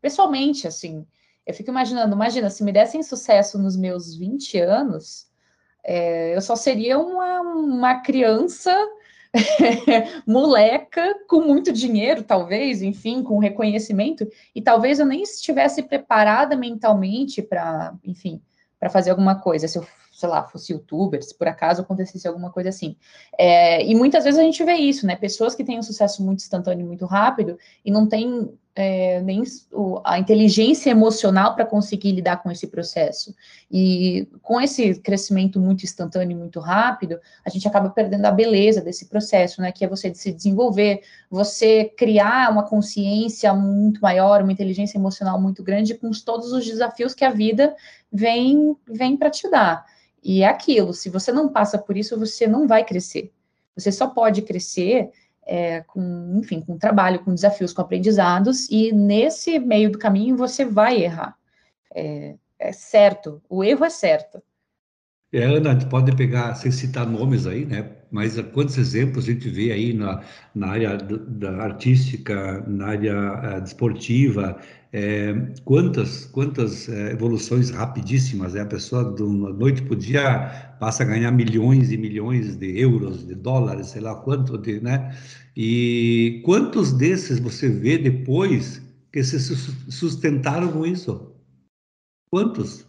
[0.00, 1.06] pessoalmente, assim.
[1.46, 5.30] Eu fico imaginando, imagina, se me dessem sucesso nos meus 20 anos,
[5.84, 8.72] é, eu só seria uma, uma criança
[10.26, 17.42] moleca com muito dinheiro, talvez, enfim, com reconhecimento, e talvez eu nem estivesse preparada mentalmente
[17.42, 18.40] para, enfim,
[18.78, 19.66] para fazer alguma coisa.
[19.66, 19.86] Se eu
[20.22, 22.96] sei lá, fosse youtuber, se por acaso acontecesse alguma coisa assim.
[23.36, 25.16] É, e muitas vezes a gente vê isso, né?
[25.16, 30.00] Pessoas que têm um sucesso muito instantâneo, muito rápido, e não têm é, nem o,
[30.04, 33.34] a inteligência emocional para conseguir lidar com esse processo.
[33.68, 38.80] E com esse crescimento muito instantâneo e muito rápido, a gente acaba perdendo a beleza
[38.80, 39.72] desse processo, né?
[39.72, 45.64] Que é você se desenvolver, você criar uma consciência muito maior, uma inteligência emocional muito
[45.64, 47.74] grande com todos os desafios que a vida
[48.12, 49.84] vem, vem para te dar.
[50.22, 53.32] E é aquilo, se você não passa por isso, você não vai crescer.
[53.74, 55.10] Você só pode crescer
[55.44, 60.64] é, com, enfim, com trabalho, com desafios, com aprendizados, e nesse meio do caminho você
[60.64, 61.36] vai errar.
[61.94, 64.42] É, é certo, o erro é certo.
[65.32, 67.90] É, Ana, pode pegar, sem citar nomes aí, né?
[68.12, 70.22] Mas quantos exemplos a gente vê aí na,
[70.54, 74.58] na área da artística, na área uh, desportiva,
[74.92, 75.32] é,
[75.64, 81.02] quantas quantas é, evoluções rapidíssimas, é a pessoa de uma noite para o dia passa
[81.02, 85.16] a ganhar milhões e milhões de euros, de dólares, sei lá quanto, de, né?
[85.56, 89.38] E quantos desses você vê depois que se
[89.90, 91.32] sustentaram com isso?
[92.30, 92.86] Quantos?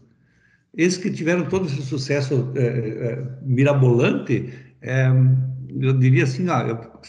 [0.75, 4.51] Esses que tiveram todo esse sucesso é, mirabolante,
[4.83, 5.07] é,
[5.79, 6.63] eu diria assim, ah,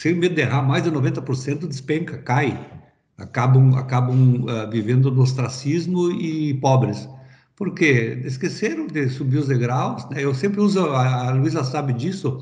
[0.05, 2.75] medo de errar, mais de 90% despenca, cai
[3.19, 7.09] acabam, acabam uh, vivendo no ostracismo e pobres.
[7.57, 8.21] Por quê?
[8.25, 10.09] Esqueceram de subir os degraus.
[10.11, 10.25] Né?
[10.25, 12.41] Eu sempre uso, a, a Luísa sabe disso,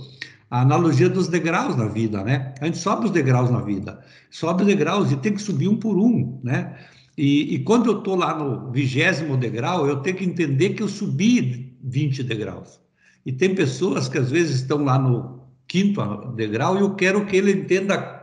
[0.51, 2.55] a analogia dos degraus na vida, né?
[2.61, 5.77] A gente sobe os degraus na vida, sobe os degraus e tem que subir um
[5.77, 6.77] por um, né?
[7.17, 10.89] E, e quando eu estou lá no vigésimo degrau, eu tenho que entender que eu
[10.89, 12.82] subi 20 degraus.
[13.25, 16.03] E tem pessoas que às vezes estão lá no quinto
[16.35, 18.23] degrau e eu quero que ele entenda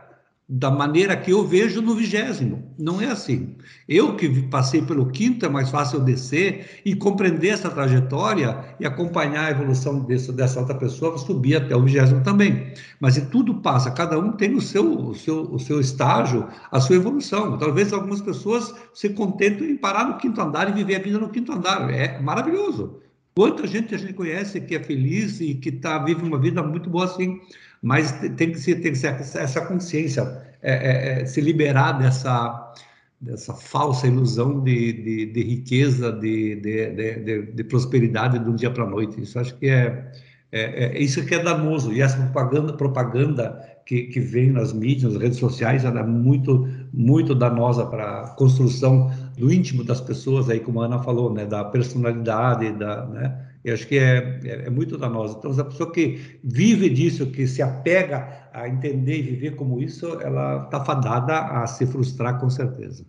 [0.52, 2.74] da maneira que eu vejo no vigésimo.
[2.76, 3.56] Não é assim.
[3.88, 9.44] Eu que passei pelo quinto, é mais fácil descer e compreender essa trajetória e acompanhar
[9.44, 12.74] a evolução dessa, dessa outra pessoa, subir até o vigésimo também.
[12.98, 16.80] Mas e tudo passa, cada um tem o seu, o, seu, o seu estágio, a
[16.80, 17.56] sua evolução.
[17.56, 21.28] Talvez algumas pessoas se contentem em parar no quinto andar e viver a vida no
[21.28, 21.88] quinto andar.
[21.94, 23.00] É maravilhoso.
[23.34, 26.90] Quanta gente a gente conhece que é feliz e que tá, vive uma vida muito
[26.90, 27.40] boa assim
[27.82, 30.22] mas tem que ser, tem que ser essa consciência,
[30.62, 32.74] é, é, é, se liberar dessa,
[33.20, 38.84] dessa falsa ilusão de, de, de riqueza, de, de, de, prosperidade de um dia para
[38.84, 39.20] a noite.
[39.22, 40.12] Isso acho que é,
[40.52, 41.92] é, é, isso que é danoso.
[41.92, 46.68] E essa propaganda, propaganda que, que vem nas mídias, nas redes sociais, ela é muito,
[46.92, 51.46] muito danosa para a construção do íntimo das pessoas, aí como a Ana falou, né,
[51.46, 55.36] da personalidade, da, né, eu acho que é, é, é muito danosa.
[55.38, 60.20] Então, a pessoa que vive disso, que se apega a entender e viver como isso,
[60.20, 63.06] ela está fadada a se frustrar com certeza.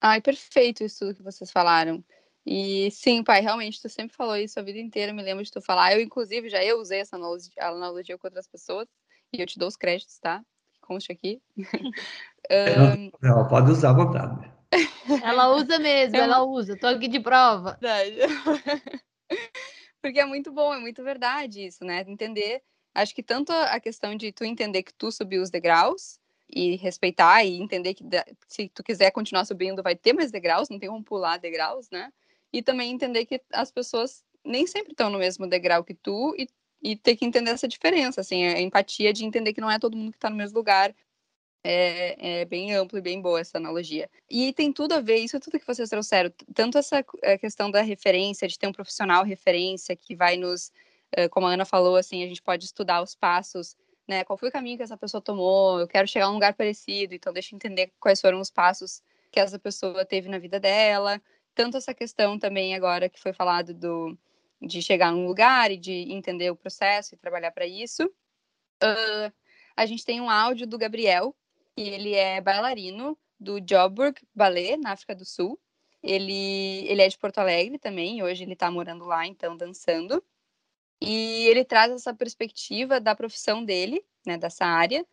[0.00, 2.04] Ai, perfeito isso tudo que vocês falaram.
[2.46, 5.60] E sim, pai, realmente, tu sempre falou isso a vida inteira, me lembro de tu
[5.60, 5.94] falar.
[5.94, 8.88] Eu, inclusive, já eu usei essa analogia com outras pessoas,
[9.32, 10.42] e eu te dou os créditos, tá?
[10.80, 11.42] Conste aqui.
[11.58, 13.10] um...
[13.22, 14.57] Ela pode usar à vontade.
[15.22, 16.22] Ela usa mesmo, eu...
[16.22, 16.76] ela usa.
[16.76, 17.78] Tô aqui de prova.
[20.02, 22.04] Porque é muito bom, é muito verdade isso, né?
[22.06, 22.62] Entender.
[22.94, 27.44] Acho que tanto a questão de tu entender que tu subiu os degraus e respeitar
[27.44, 28.04] e entender que
[28.46, 32.12] se tu quiser continuar subindo, vai ter mais degraus, não tem como pular degraus, né?
[32.52, 36.48] E também entender que as pessoas nem sempre estão no mesmo degrau que tu e
[36.82, 39.96] e ter que entender essa diferença, assim, a empatia de entender que não é todo
[39.96, 40.94] mundo que está no mesmo lugar.
[41.70, 44.08] É, é, bem amplo e bem boa essa analogia.
[44.30, 47.04] E tem tudo a ver, isso tudo que vocês trouxeram, tanto essa
[47.38, 50.72] questão da referência, de ter um profissional referência que vai nos,
[51.12, 53.76] eh, como a Ana falou, assim, a gente pode estudar os passos,
[54.08, 54.24] né?
[54.24, 55.78] Qual foi o caminho que essa pessoa tomou?
[55.78, 59.02] Eu quero chegar a um lugar parecido, então deixa eu entender quais foram os passos
[59.30, 61.20] que essa pessoa teve na vida dela.
[61.54, 64.16] Tanto essa questão também agora que foi falado do
[64.60, 68.04] de chegar num lugar e de entender o processo e trabalhar para isso.
[68.82, 69.30] Uh,
[69.76, 71.36] a gente tem um áudio do Gabriel,
[71.78, 75.56] que ele é bailarino do Joburg Ballet, na África do Sul.
[76.02, 80.20] Ele, ele é de Porto Alegre também, hoje ele está morando lá, então, dançando.
[81.00, 85.06] E ele traz essa perspectiva da profissão dele, né, dessa área,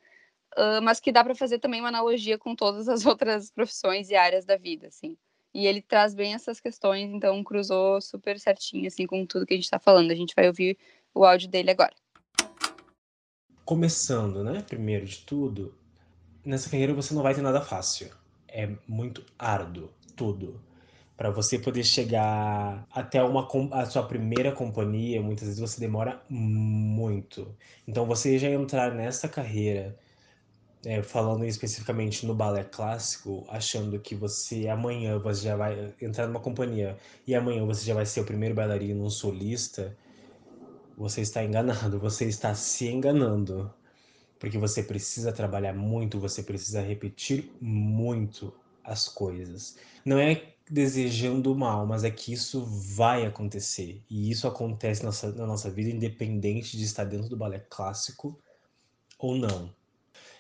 [0.82, 4.43] mas que dá para fazer também uma analogia com todas as outras profissões e áreas
[4.43, 5.15] da vida, assim.
[5.54, 9.58] E ele traz bem essas questões, então cruzou super certinho, assim, com tudo que a
[9.58, 10.10] gente está falando.
[10.10, 10.80] A gente vai ouvir
[11.13, 11.93] o áudio dele agora.
[13.63, 14.63] Começando, né?
[14.63, 15.73] Primeiro de tudo,
[16.45, 18.12] nessa carreira você não vai ter nada fácil.
[18.47, 20.63] É muito árduo, tudo.
[21.17, 27.58] Para você poder chegar até uma, a sua primeira companhia, muitas vezes você demora muito.
[27.88, 29.97] Então, você já entrar nessa carreira
[30.86, 36.41] é, falando especificamente no balé clássico, achando que você amanhã você já vai entrar numa
[36.41, 39.97] companhia e amanhã você já vai ser o primeiro bailarino, um solista,
[40.95, 43.73] você está enganado, você está se enganando.
[44.45, 48.53] Porque você precisa trabalhar muito, você precisa repetir muito
[48.84, 49.75] as coisas.
[50.05, 54.03] Não é desejando mal, mas é que isso vai acontecer.
[54.08, 58.39] E isso acontece na nossa, vida, independente de estar dentro do balé clássico
[59.17, 59.73] ou não.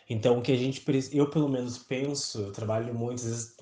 [0.07, 3.57] Então, o que a gente eu pelo menos penso, eu trabalho muito, às vezes,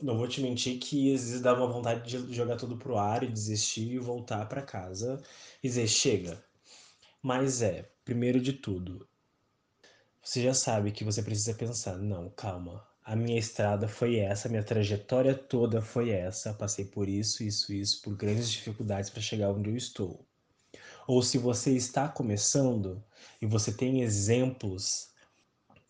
[0.00, 3.24] não vou te mentir que às vezes dá uma vontade de jogar tudo pro ar
[3.24, 5.20] e desistir e voltar para casa
[5.60, 6.40] e dizer chega.
[7.20, 9.08] Mas é, primeiro de tudo,
[10.28, 12.86] você já sabe que você precisa pensar, não, calma.
[13.02, 17.72] A minha estrada foi essa, a minha trajetória toda foi essa, passei por isso, isso,
[17.72, 20.22] isso, por grandes dificuldades para chegar onde eu estou.
[21.06, 23.02] Ou se você está começando
[23.40, 25.08] e você tem exemplos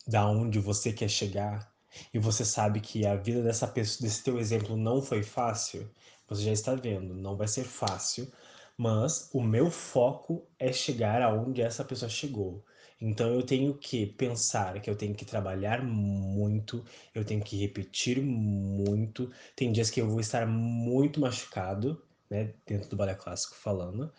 [0.06, 1.74] da onde você quer chegar
[2.14, 5.90] e você sabe que a vida dessa pessoa, desse teu exemplo não foi fácil,
[6.28, 8.30] você já está vendo, não vai ser fácil,
[8.76, 12.64] mas o meu foco é chegar aonde essa pessoa chegou.
[13.00, 16.84] Então eu tenho que pensar que eu tenho que trabalhar muito,
[17.14, 19.30] eu tenho que repetir muito.
[19.56, 24.12] Tem dias que eu vou estar muito machucado, né, dentro do balé clássico falando,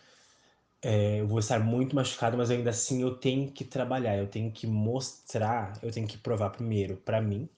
[0.82, 4.52] é, eu vou estar muito machucado, mas ainda assim eu tenho que trabalhar, eu tenho
[4.52, 7.50] que mostrar, eu tenho que provar primeiro para mim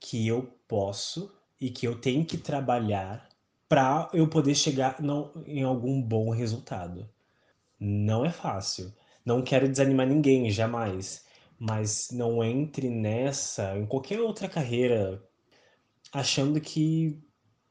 [0.00, 3.28] que eu posso e que eu tenho que trabalhar
[3.68, 4.98] para eu poder chegar
[5.46, 7.08] em algum bom resultado.
[7.80, 8.92] Não é fácil.
[9.24, 11.24] Não quero desanimar ninguém, jamais.
[11.58, 15.22] Mas não entre nessa, em qualquer outra carreira,
[16.12, 17.20] achando que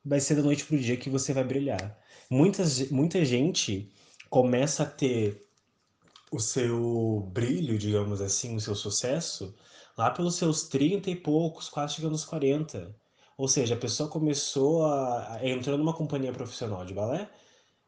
[0.03, 1.97] vai ser da noite pro dia que você vai brilhar.
[2.29, 3.91] Muitas, muita gente
[4.29, 5.45] começa a ter
[6.31, 9.53] o seu brilho, digamos assim, o seu sucesso,
[9.97, 12.95] lá pelos seus 30 e poucos, quase chegando aos 40.
[13.37, 17.29] Ou seja, a pessoa começou a, entrou numa companhia profissional de balé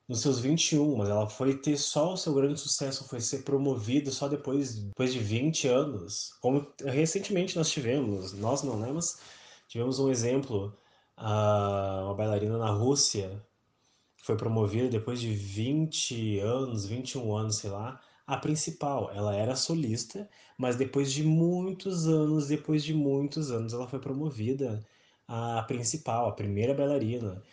[0.07, 4.11] nos seus 21, mas ela foi ter só o seu grande sucesso, foi ser promovida
[4.11, 6.33] só depois, depois de 20 anos.
[6.41, 9.19] Como recentemente nós tivemos, nós não, né, mas
[9.67, 10.77] tivemos um exemplo,
[11.17, 13.41] uh, uma bailarina na Rússia,
[14.23, 19.11] foi promovida depois de 20 anos, 21 anos, sei lá, a principal.
[19.13, 24.85] Ela era solista, mas depois de muitos anos, depois de muitos anos, ela foi promovida
[25.27, 27.43] a principal, a primeira bailarina.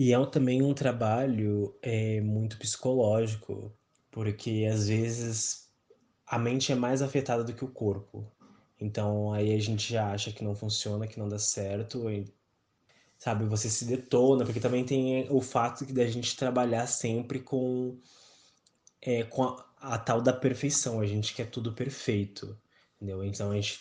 [0.00, 3.70] E é também um trabalho é, muito psicológico,
[4.10, 5.68] porque às vezes
[6.26, 8.26] a mente é mais afetada do que o corpo.
[8.80, 12.06] Então aí a gente já acha que não funciona, que não dá certo,
[13.18, 13.44] sabe?
[13.44, 17.98] Você se detona, porque também tem o fato da gente trabalhar sempre com,
[19.02, 21.00] é, com a, a, tal da perfeição.
[21.00, 22.58] A gente quer tudo perfeito,
[22.96, 23.22] entendeu?
[23.22, 23.78] Então a gente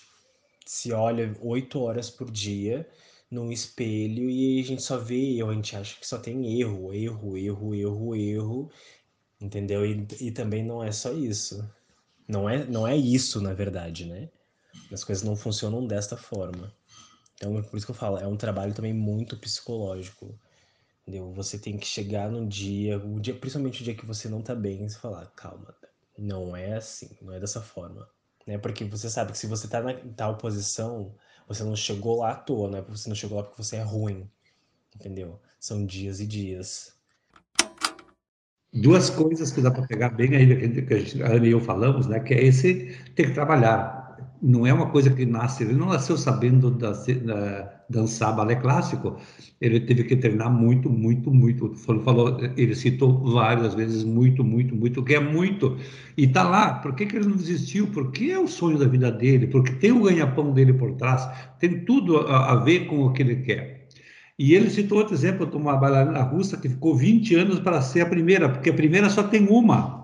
[0.65, 2.85] se olha oito horas por dia
[3.29, 6.93] num espelho e a gente só vê erro, a gente acha que só tem erro,
[6.93, 8.71] erro, erro, erro, erro,
[9.39, 9.85] entendeu?
[9.85, 11.69] E, e também não é só isso.
[12.27, 14.29] Não é, não é isso, na verdade, né?
[14.91, 16.73] As coisas não funcionam desta forma.
[17.35, 20.37] Então, por isso que eu falo, é um trabalho também muito psicológico.
[21.01, 21.31] Entendeu?
[21.33, 24.53] Você tem que chegar num dia, um dia, principalmente o dia que você não tá
[24.53, 25.73] bem, e falar, calma,
[26.17, 28.07] não é assim, não é dessa forma.
[28.45, 28.57] Né?
[28.57, 31.15] Porque você sabe que se você tá na tal posição,
[31.49, 32.83] você não chegou lá à toa, né?
[32.89, 34.29] Você não chegou lá porque você é ruim.
[34.95, 35.39] Entendeu?
[35.59, 36.93] São dias e dias.
[38.71, 42.19] duas coisas que dá para pegar bem aí, que a, Ana e eu falamos, né?
[42.19, 44.37] Que é esse ter que trabalhar.
[44.39, 49.17] Não é uma coisa que nasce, ele não nasceu sabendo da, da, dançar balé clássico,
[49.59, 51.73] ele teve que treinar muito, muito, muito.
[51.75, 55.77] Falou, falou, ele citou várias vezes muito, muito, muito, que é muito.
[56.15, 56.75] E tá lá.
[56.75, 57.87] Por que, que ele não desistiu?
[57.87, 61.27] Porque é o sonho da vida dele, porque tem o ganha-pão dele por trás,
[61.59, 63.87] tem tudo a, a ver com o que ele quer.
[64.37, 68.01] E ele citou outro exemplo de uma bailarina russa que ficou 20 anos para ser
[68.01, 69.99] a primeira, porque a primeira só tem uma.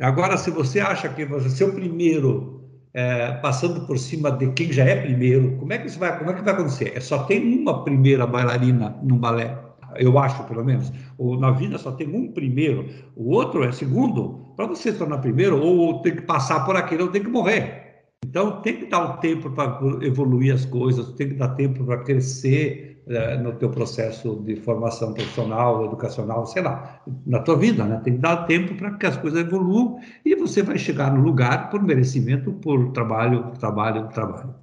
[0.00, 2.53] Agora, se você acha que você ser o primeiro,
[2.94, 6.30] é, passando por cima de quem já é primeiro, como é que isso vai, como
[6.30, 6.92] é que vai acontecer?
[6.94, 9.58] É só tem uma primeira bailarina num balé,
[9.96, 10.92] eu acho, pelo menos.
[11.18, 14.52] Ou na vida só tem um primeiro, o outro é segundo.
[14.56, 17.82] Para você se tornar primeiro, ou tem que passar por aquele, ou tem que morrer.
[18.24, 21.98] Então, tem que dar o tempo para evoluir as coisas, tem que dar tempo para
[21.98, 28.00] crescer, é, no teu processo de formação profissional, educacional, sei lá, na tua vida, né?
[28.02, 31.70] Tem que dar tempo para que as coisas evoluam e você vai chegar no lugar
[31.70, 34.54] por merecimento, por trabalho, trabalho, trabalho.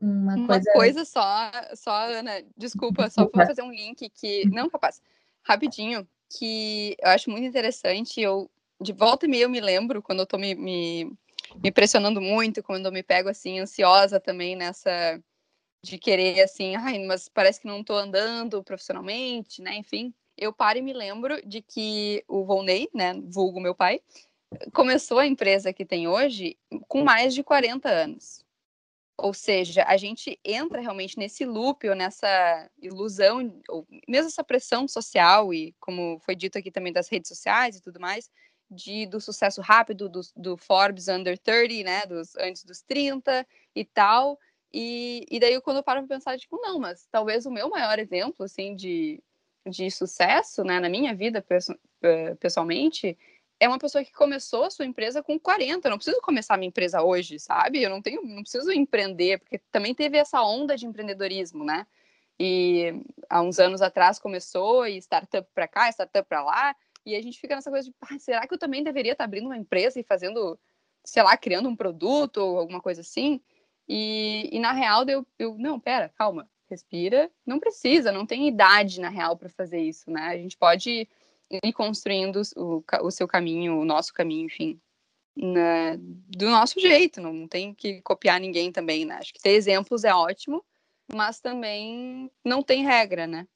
[0.00, 4.70] Uma coisa, Uma coisa só, só, Ana, desculpa, só vou fazer um link que, não,
[4.70, 5.02] capaz,
[5.42, 6.06] rapidinho,
[6.38, 8.48] que eu acho muito interessante, eu,
[8.80, 11.12] de volta e meia eu me lembro, quando eu tô me, me,
[11.60, 15.20] me pressionando muito, quando eu me pego, assim, ansiosa também nessa
[15.88, 19.76] de querer assim, ai, mas parece que não estou andando profissionalmente, né?
[19.76, 24.00] Enfim, eu paro e me lembro de que o Volney, né, vulgo meu pai,
[24.72, 28.44] começou a empresa que tem hoje com mais de 40 anos.
[29.20, 34.86] Ou seja, a gente entra realmente nesse loop ou nessa ilusão, ou mesmo essa pressão
[34.86, 38.30] social e, como foi dito aqui também, das redes sociais e tudo mais,
[38.70, 43.84] de, do sucesso rápido do, do Forbes Under 30, né, dos, antes dos 30 e
[43.84, 44.38] tal,
[44.72, 47.98] e, e daí, quando eu paro para pensar, tipo, não, mas talvez o meu maior
[47.98, 49.22] exemplo, assim, de,
[49.66, 51.44] de sucesso, né, na minha vida,
[52.02, 53.16] eh, pessoalmente,
[53.60, 55.88] é uma pessoa que começou a sua empresa com 40.
[55.88, 57.82] Eu não preciso começar a minha empresa hoje, sabe?
[57.82, 61.86] Eu não tenho, não preciso empreender, porque também teve essa onda de empreendedorismo, né?
[62.38, 67.22] E há uns anos atrás começou, e startup para cá, startup para lá, e a
[67.22, 69.98] gente fica nessa coisa de, ah, será que eu também deveria estar abrindo uma empresa
[69.98, 70.58] e fazendo,
[71.04, 73.40] sei lá, criando um produto ou alguma coisa assim?
[73.88, 77.30] E, e na real, eu, eu, não, pera, calma, respira.
[77.46, 80.28] Não precisa, não tem idade na real para fazer isso, né?
[80.28, 81.08] A gente pode
[81.50, 84.78] ir construindo o, o seu caminho, o nosso caminho, enfim,
[85.34, 89.16] na, do nosso jeito, não tem que copiar ninguém também, né?
[89.16, 90.64] Acho que ter exemplos é ótimo,
[91.14, 93.46] mas também não tem regra, né?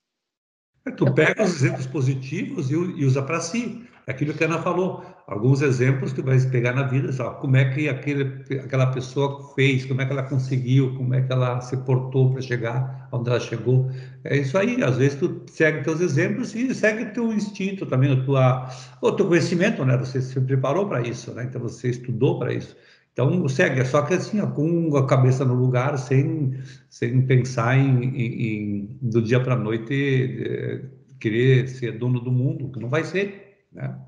[0.86, 3.86] É, tu pega os exemplos positivos e, e usa para si.
[4.06, 7.40] Aquilo que a Ana falou, alguns exemplos que vai pegar na vida, sabe?
[7.40, 11.32] como é que aquele, aquela pessoa fez, como é que ela conseguiu, como é que
[11.32, 13.90] ela se portou para chegar onde ela chegou.
[14.24, 18.24] É isso aí, às vezes tu segue teus exemplos e segue teu instinto também, o,
[18.24, 18.68] tua,
[19.00, 19.96] o teu conhecimento, né?
[19.98, 21.44] Você se preparou para isso, né?
[21.44, 22.76] Então você estudou para isso.
[23.12, 26.54] Então segue, é só que assim, ó, com a cabeça no lugar, sem,
[26.88, 30.80] sem pensar em, em, em do dia para a noite é,
[31.20, 33.51] querer ser dono do mundo, que não vai ser.
[33.72, 33.98] Né?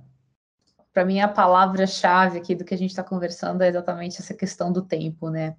[0.93, 4.73] Para mim, a palavra-chave aqui do que a gente está conversando é exatamente essa questão
[4.73, 5.57] do tempo, né?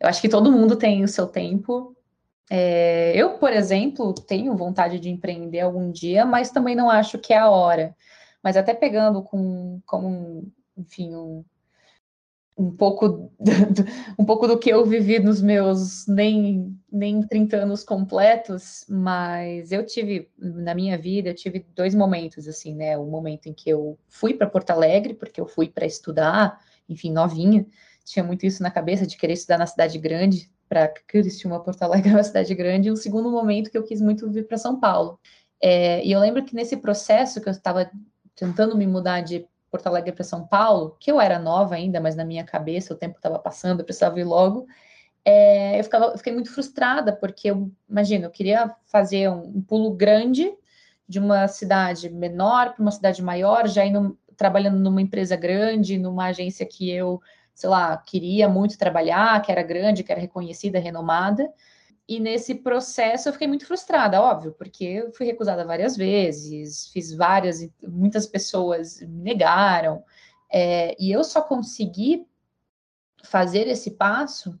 [0.00, 1.94] Eu acho que todo mundo tem o seu tempo.
[2.50, 7.32] É, eu, por exemplo, tenho vontade de empreender algum dia, mas também não acho que
[7.32, 7.94] é a hora.
[8.42, 11.44] Mas até pegando com, como, enfim, um,
[12.56, 13.84] um pouco do,
[14.18, 19.84] um pouco do que eu vivi nos meus nem nem 30 anos completos, mas eu
[19.84, 22.96] tive na minha vida, eu tive dois momentos assim, né?
[22.96, 26.58] O momento em que eu fui para Porto Alegre, porque eu fui para estudar,
[26.88, 27.66] enfim, novinha,
[28.04, 32.10] tinha muito isso na cabeça de querer estudar na cidade grande, para Criciúma, Porto Alegre
[32.10, 34.78] é uma cidade grande, e o segundo momento que eu quis muito vir para São
[34.78, 35.18] Paulo.
[35.60, 37.90] É, e eu lembro que nesse processo que eu estava
[38.34, 42.14] tentando me mudar de Porto Alegre para São Paulo, que eu era nova ainda, mas
[42.14, 44.66] na minha cabeça o tempo estava passando, eu precisava ir logo.
[45.30, 49.60] É, eu, ficava, eu fiquei muito frustrada, porque eu, imagina, eu queria fazer um, um
[49.60, 50.50] pulo grande
[51.06, 56.28] de uma cidade menor para uma cidade maior, já indo, trabalhando numa empresa grande, numa
[56.28, 57.20] agência que eu,
[57.54, 61.52] sei lá, queria muito trabalhar, que era grande, que era reconhecida, renomada.
[62.08, 67.12] E nesse processo eu fiquei muito frustrada, óbvio, porque eu fui recusada várias vezes, fiz
[67.12, 70.02] várias, muitas pessoas me negaram,
[70.50, 72.26] é, e eu só consegui
[73.22, 74.58] fazer esse passo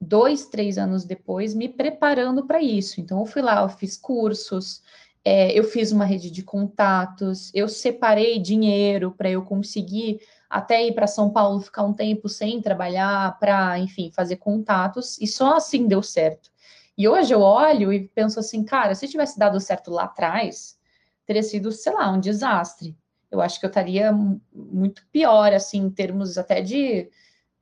[0.00, 3.00] dois, três anos depois, me preparando para isso.
[3.00, 4.82] Então, eu fui lá, eu fiz cursos,
[5.24, 10.94] é, eu fiz uma rede de contatos, eu separei dinheiro para eu conseguir até ir
[10.94, 15.86] para São Paulo ficar um tempo sem trabalhar, para, enfim, fazer contatos, e só assim
[15.86, 16.50] deu certo.
[16.96, 20.78] E hoje eu olho e penso assim, cara, se tivesse dado certo lá atrás,
[21.26, 22.96] teria sido, sei lá, um desastre.
[23.30, 24.10] eu acho que eu estaria
[24.52, 27.10] muito pior, assim, em termos até de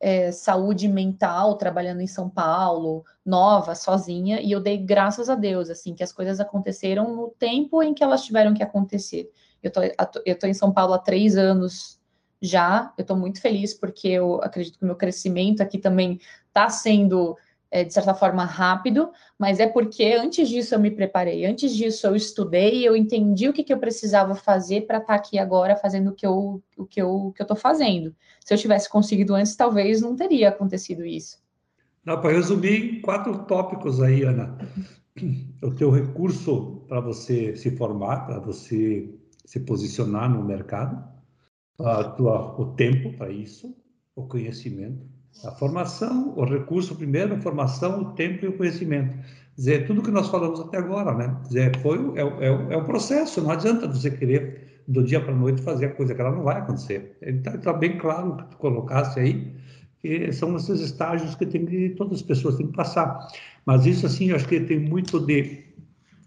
[0.00, 5.70] é, saúde mental, trabalhando em São Paulo, nova, sozinha, e eu dei graças a Deus,
[5.70, 9.30] assim, que as coisas aconteceram no tempo em que elas tiveram que acontecer.
[9.62, 9.80] Eu tô,
[10.24, 11.98] eu tô em São Paulo há três anos
[12.40, 16.68] já, eu estou muito feliz porque eu acredito que o meu crescimento aqui também está
[16.68, 17.36] sendo
[17.70, 22.06] é, de certa forma, rápido, mas é porque antes disso eu me preparei, antes disso
[22.06, 25.76] eu estudei, eu entendi o que, que eu precisava fazer para estar tá aqui agora
[25.76, 28.14] fazendo o que eu o que eu estou fazendo.
[28.44, 31.38] Se eu tivesse conseguido antes, talvez não teria acontecido isso.
[32.04, 34.56] Para resumir quatro tópicos aí, Ana.
[35.62, 39.12] O teu recurso para você se formar, para você
[39.46, 41.02] se posicionar no mercado,
[41.78, 43.74] a tua, o tempo para isso,
[44.14, 45.06] o conhecimento,
[45.44, 49.16] a formação, o recurso primeiro, a formação, o tempo e o conhecimento.
[49.56, 51.34] Dizer, tudo que nós falamos até agora, né?
[51.46, 55.36] Dizer, foi, é, é, é um processo, não adianta você querer do dia para a
[55.36, 57.16] noite fazer a coisa que ela não vai acontecer.
[57.22, 59.52] Então, está bem claro que tu colocasse aí,
[60.00, 63.26] que são esses estágios que, tem que todas as pessoas têm que passar.
[63.64, 65.64] Mas isso, assim, eu acho que tem muito de,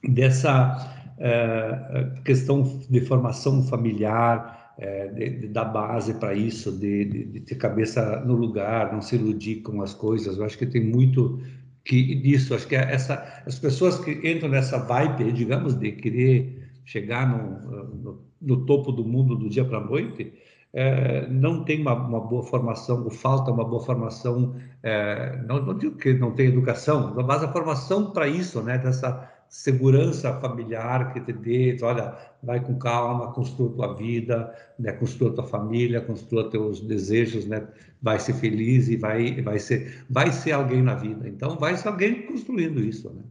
[0.04, 7.26] dessa é, questão de formação familiar, é, de, de, dar base para isso, de, de,
[7.26, 10.38] de, ter cabeça no lugar, não se iludir com as coisas.
[10.38, 11.42] Eu acho que tem muito
[11.84, 12.56] que disso.
[12.56, 17.94] Acho que é essa, as pessoas que entram nessa vibe, digamos, de querer chegar no,
[17.96, 20.34] no, no topo do mundo do dia para a noite,
[20.72, 25.78] é, não tem uma, uma, boa formação, ou falta uma boa formação, é, não, não
[25.78, 31.20] digo que não tem educação, mas a formação para isso, né, dessa segurança familiar que
[31.20, 36.80] te dê, olha, vai com calma, construa tua vida, né, construa tua família, construa teus
[36.80, 37.68] desejos, né,
[38.02, 41.28] vai ser feliz e vai, vai ser, vai ser alguém na vida.
[41.28, 43.24] Então, vai ser alguém construindo isso, né?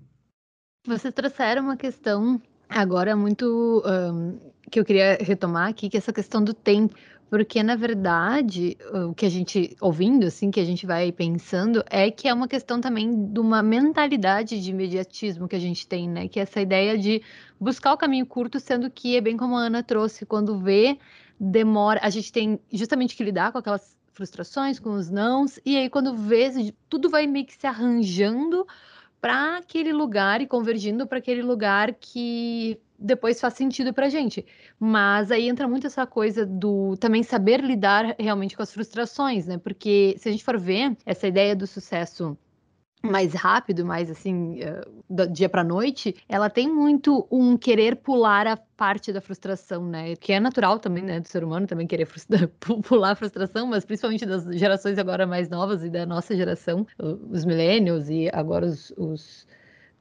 [0.87, 4.39] Vocês trouxeram uma questão agora muito um,
[4.71, 6.95] que eu queria retomar aqui, que é essa questão do tempo.
[7.31, 8.77] Porque, na verdade,
[9.09, 12.49] o que a gente, ouvindo, assim, que a gente vai pensando, é que é uma
[12.49, 16.27] questão também de uma mentalidade de imediatismo que a gente tem, né?
[16.27, 17.23] Que é essa ideia de
[17.61, 20.99] buscar o caminho curto, sendo que é bem como a Ana trouxe, quando vê,
[21.39, 22.01] demora.
[22.03, 26.17] A gente tem justamente que lidar com aquelas frustrações, com os nãos, e aí quando
[26.17, 28.67] vê, tudo vai meio que se arranjando
[29.21, 34.45] para aquele lugar e convergindo para aquele lugar que depois faz sentido pra gente.
[34.79, 39.59] Mas aí entra muito essa coisa do também saber lidar realmente com as frustrações, né?
[39.59, 42.37] Porque se a gente for ver essa ideia do sucesso
[43.01, 48.57] mais rápido, mais assim, uh, dia para noite, ela tem muito um querer pular a
[48.57, 50.17] parte da frustração, né?
[50.17, 52.49] Que é natural também, né, do ser humano também querer frustra
[52.83, 56.87] pular a frustração, mas principalmente das gerações agora mais novas e da nossa geração,
[57.31, 59.47] os millennials e agora os, os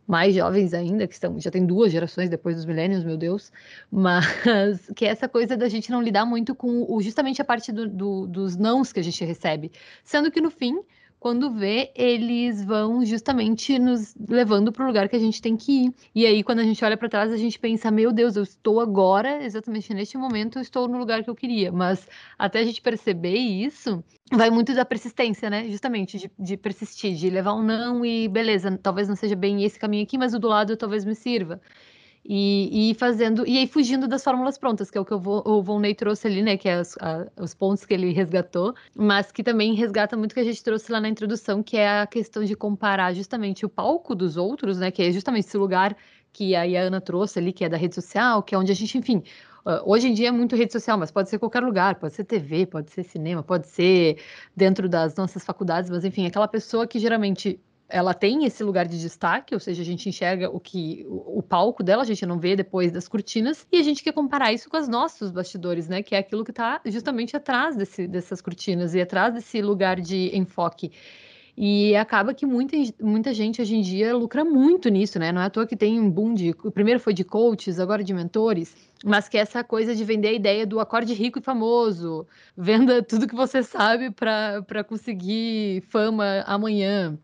[0.08, 3.52] mais jovens ainda, que estão, já tem duas gerações depois dos milênios, meu Deus,
[3.92, 4.26] mas
[4.96, 7.88] que é essa coisa da gente não lidar muito com o, justamente a parte do,
[7.88, 9.72] do, dos nãos que a gente recebe.
[10.06, 10.80] Sendo que no fim,
[11.28, 15.84] quando vê, eles vão justamente nos levando para o lugar que a gente tem que
[15.84, 15.94] ir.
[16.16, 18.80] E aí, quando a gente olha para trás, a gente pensa: meu Deus, eu estou
[18.80, 21.70] agora, exatamente neste momento, eu estou no lugar que eu queria.
[21.70, 22.08] Mas
[22.40, 24.02] até a gente perceber isso,
[24.32, 25.68] vai muito da persistência, né?
[25.70, 29.78] Justamente, de, de persistir, de levar um não e beleza, talvez não seja bem esse
[29.78, 31.60] caminho aqui, mas o do lado talvez me sirva.
[32.30, 35.64] E, e, fazendo, e aí fugindo das fórmulas prontas, que é o que o, o
[35.64, 39.32] Von Ney trouxe ali, né, que é os, a, os pontos que ele resgatou, mas
[39.32, 42.06] que também resgata muito o que a gente trouxe lá na introdução, que é a
[42.06, 45.96] questão de comparar justamente o palco dos outros, né, que é justamente esse lugar
[46.34, 48.98] que a Ana trouxe ali, que é da rede social, que é onde a gente,
[48.98, 49.24] enfim,
[49.86, 52.66] hoje em dia é muito rede social, mas pode ser qualquer lugar, pode ser TV,
[52.66, 54.18] pode ser cinema, pode ser
[54.56, 57.60] dentro das nossas faculdades, mas enfim, aquela pessoa que geralmente
[57.90, 61.44] ela tem esse lugar de destaque, ou seja, a gente enxerga o que o, o,
[61.44, 64.70] palco dela, a gente não vê depois das cortinas, e a gente quer comparar isso
[64.70, 66.04] com os nossos bastidores, né?
[66.04, 70.36] Que é aquilo que está justamente atrás desse, dessas cortinas e atrás desse lugar de
[70.36, 70.92] enfoque.
[71.60, 75.32] E acaba que muita, muita gente hoje em dia lucra muito nisso, né?
[75.32, 76.54] Não é à toa que tem um boom de.
[76.72, 80.34] Primeiro foi de coaches, agora de mentores, mas que é essa coisa de vender a
[80.34, 87.18] ideia do acorde rico e famoso, venda tudo que você sabe para conseguir fama amanhã.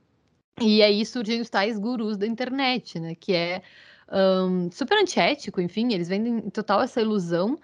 [0.62, 3.16] E aí surgem os tais gurus da internet, né?
[3.16, 3.62] Que é
[4.12, 7.60] um, super antiético, enfim, eles vendem total essa ilusão.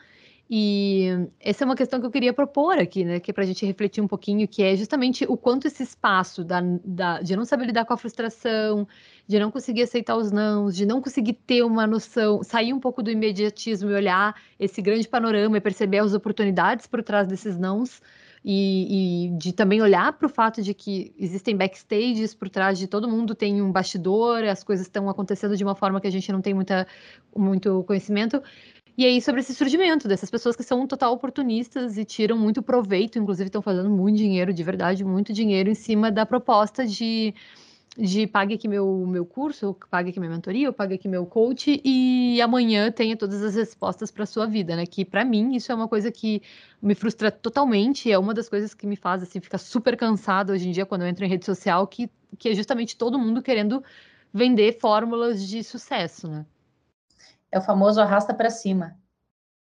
[0.52, 1.06] E
[1.40, 3.20] essa é uma questão que eu queria propor aqui, né?
[3.20, 6.44] Que é para a gente refletir um pouquinho, que é justamente o quanto esse espaço
[6.44, 8.88] da, da, de não saber lidar com a frustração,
[9.28, 13.04] de não conseguir aceitar os nãos, de não conseguir ter uma noção, sair um pouco
[13.04, 18.02] do imediatismo e olhar esse grande panorama e perceber as oportunidades por trás desses nãos
[18.44, 22.88] e, e de também olhar para o fato de que existem backstages por trás de
[22.88, 26.32] todo mundo tem um bastidor, as coisas estão acontecendo de uma forma que a gente
[26.32, 26.88] não tem muita,
[27.36, 28.42] muito conhecimento.
[28.98, 33.18] E aí, sobre esse surgimento dessas pessoas que são total oportunistas e tiram muito proveito,
[33.18, 37.34] inclusive estão fazendo muito dinheiro, de verdade, muito dinheiro em cima da proposta de
[38.00, 42.42] de pague aqui meu, meu curso, pague aqui minha mentoria, pague aqui meu coach e
[42.42, 44.86] amanhã tenha todas as respostas para sua vida, né?
[44.86, 46.42] Que para mim isso é uma coisa que
[46.82, 50.70] me frustra totalmente, é uma das coisas que me faz assim ficar super cansado hoje
[50.70, 53.84] em dia quando eu entro em rede social, que, que é justamente todo mundo querendo
[54.34, 56.46] vender fórmulas de sucesso, né?
[57.52, 58.99] É o famoso arrasta para cima.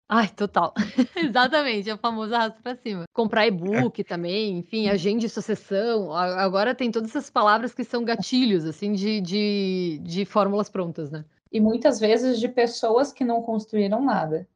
[0.09, 0.73] Ai, total.
[1.17, 3.05] Exatamente, é o famoso arrasto para cima.
[3.13, 6.13] Comprar e-book também, enfim, agende sucessão.
[6.13, 11.25] Agora tem todas essas palavras que são gatilhos, assim, de, de, de fórmulas prontas, né?
[11.51, 14.49] E muitas vezes de pessoas que não construíram nada.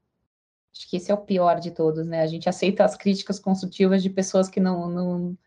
[0.72, 2.22] Acho que esse é o pior de todos, né?
[2.22, 5.38] A gente aceita as críticas construtivas de pessoas que não, não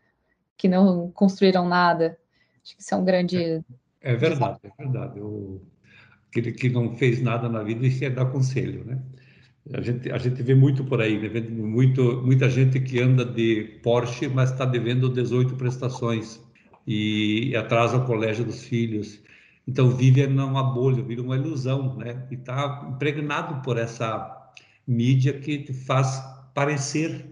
[0.56, 2.18] que não construíram nada.
[2.62, 3.42] Acho que isso é um grande.
[3.42, 3.62] É,
[4.02, 5.18] é verdade, é verdade.
[5.18, 5.62] O,
[6.28, 9.00] aquele que não fez nada na vida e quer dar conselho, né?
[9.72, 11.40] A gente, a gente vê muito por aí, né?
[11.40, 16.38] muito, muita gente que anda de Porsche, mas está devendo 18 prestações
[16.86, 19.22] e atrasa o colégio dos filhos.
[19.66, 22.26] Então vive numa bolha, vive uma ilusão, né?
[22.30, 24.52] E está impregnado por essa
[24.86, 27.24] mídia que te faz parecer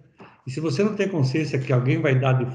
[0.45, 2.47] e se você não tem consciência que alguém vai, dar de,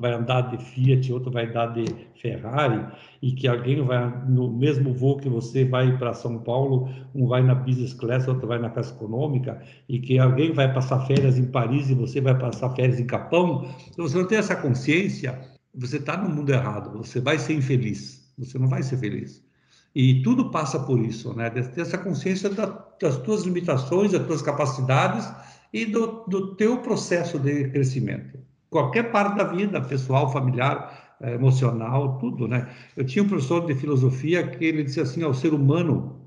[0.00, 1.84] vai andar de Fiat, outro vai dar de
[2.20, 2.84] Ferrari,
[3.22, 7.42] e que alguém vai no mesmo voo que você vai para São Paulo, um vai
[7.42, 11.46] na business class, outro vai na classe econômica, e que alguém vai passar férias em
[11.46, 15.38] Paris e você vai passar férias em Capão, se você não tem essa consciência,
[15.72, 19.46] você está no mundo errado, você vai ser infeliz, você não vai ser feliz.
[19.94, 21.50] E tudo passa por isso, né?
[21.50, 25.28] Ter essa consciência das tuas limitações, das tuas capacidades
[25.72, 28.38] e do, do teu processo de crescimento.
[28.70, 32.68] Qualquer parte da vida, pessoal, familiar, eh, emocional, tudo, né?
[32.96, 36.20] Eu tinha um professor de filosofia que ele dizia assim ao ser humano,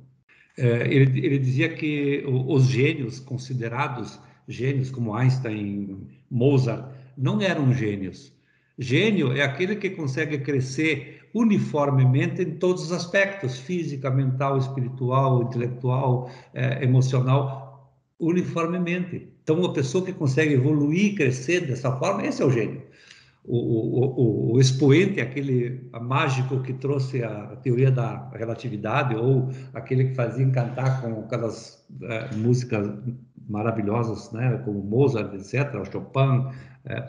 [0.58, 8.34] é, ele, ele dizia que os gênios considerados gênios como Einstein, Mozart, não eram gênios.
[8.78, 16.30] Gênio é aquele que consegue crescer uniformemente em todos os aspectos, física, mental, espiritual, intelectual,
[16.54, 19.31] é, emocional, uniformemente.
[19.44, 22.84] Então, uma pessoa que consegue evoluir, crescer dessa forma, esse é o gênio.
[23.44, 29.50] O, o, o, o expoente é aquele mágico que trouxe a teoria da relatividade, ou
[29.74, 32.88] aquele que fazia encantar com aquelas é, músicas
[33.50, 36.52] maravilhosas, né, como Mozart, etc., Chopin,
[36.86, 37.08] é,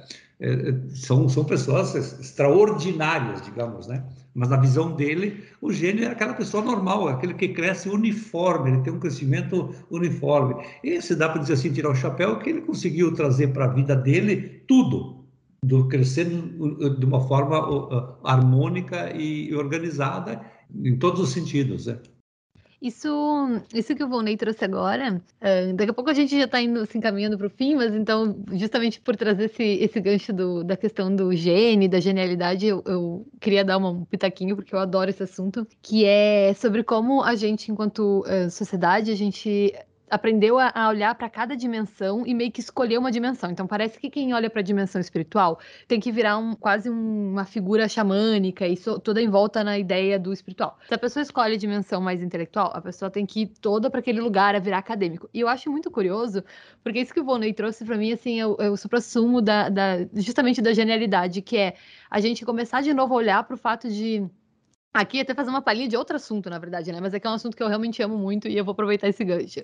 [0.95, 4.05] são, são pessoas extraordinárias, digamos, né?
[4.34, 8.82] Mas na visão dele, o gênio é aquela pessoa normal, aquele que cresce uniforme, ele
[8.82, 10.64] tem um crescimento uniforme.
[10.82, 13.95] Esse dá para dizer assim, tirar o chapéu, que ele conseguiu trazer para a vida
[13.95, 15.26] dele tudo,
[15.64, 20.40] do crescer de uma forma harmônica e organizada
[20.74, 21.99] em todos os sentidos, né?
[22.83, 23.09] Isso,
[23.72, 26.99] isso que o Volney trouxe agora, uh, daqui a pouco a gente já está se
[26.99, 31.14] encaminhando para o fim, mas então, justamente por trazer esse, esse gancho do, da questão
[31.14, 35.64] do gene, da genialidade, eu, eu, queria dar um pitaquinho, porque eu adoro esse assunto,
[35.80, 39.72] que é sobre como a gente, enquanto uh, sociedade, a gente
[40.12, 43.50] aprendeu a, a olhar para cada dimensão e meio que escolher uma dimensão.
[43.50, 45.58] Então parece que quem olha para a dimensão espiritual
[45.88, 50.18] tem que virar um, quase um, uma figura xamânica e toda em volta na ideia
[50.18, 50.78] do espiritual.
[50.86, 54.00] Se a pessoa escolhe a dimensão mais intelectual, a pessoa tem que ir toda para
[54.00, 55.30] aquele lugar a virar acadêmico.
[55.32, 56.44] E eu acho muito curioso,
[56.84, 59.96] porque isso que o Volney trouxe para mim assim é o, é o da, da,
[60.14, 61.74] justamente da genialidade, que é
[62.10, 64.28] a gente começar de novo a olhar para o fato de
[64.95, 67.01] Aqui até fazer uma palhinha de outro assunto, na verdade, né?
[67.01, 69.09] Mas é que é um assunto que eu realmente amo muito e eu vou aproveitar
[69.09, 69.61] esse gancho.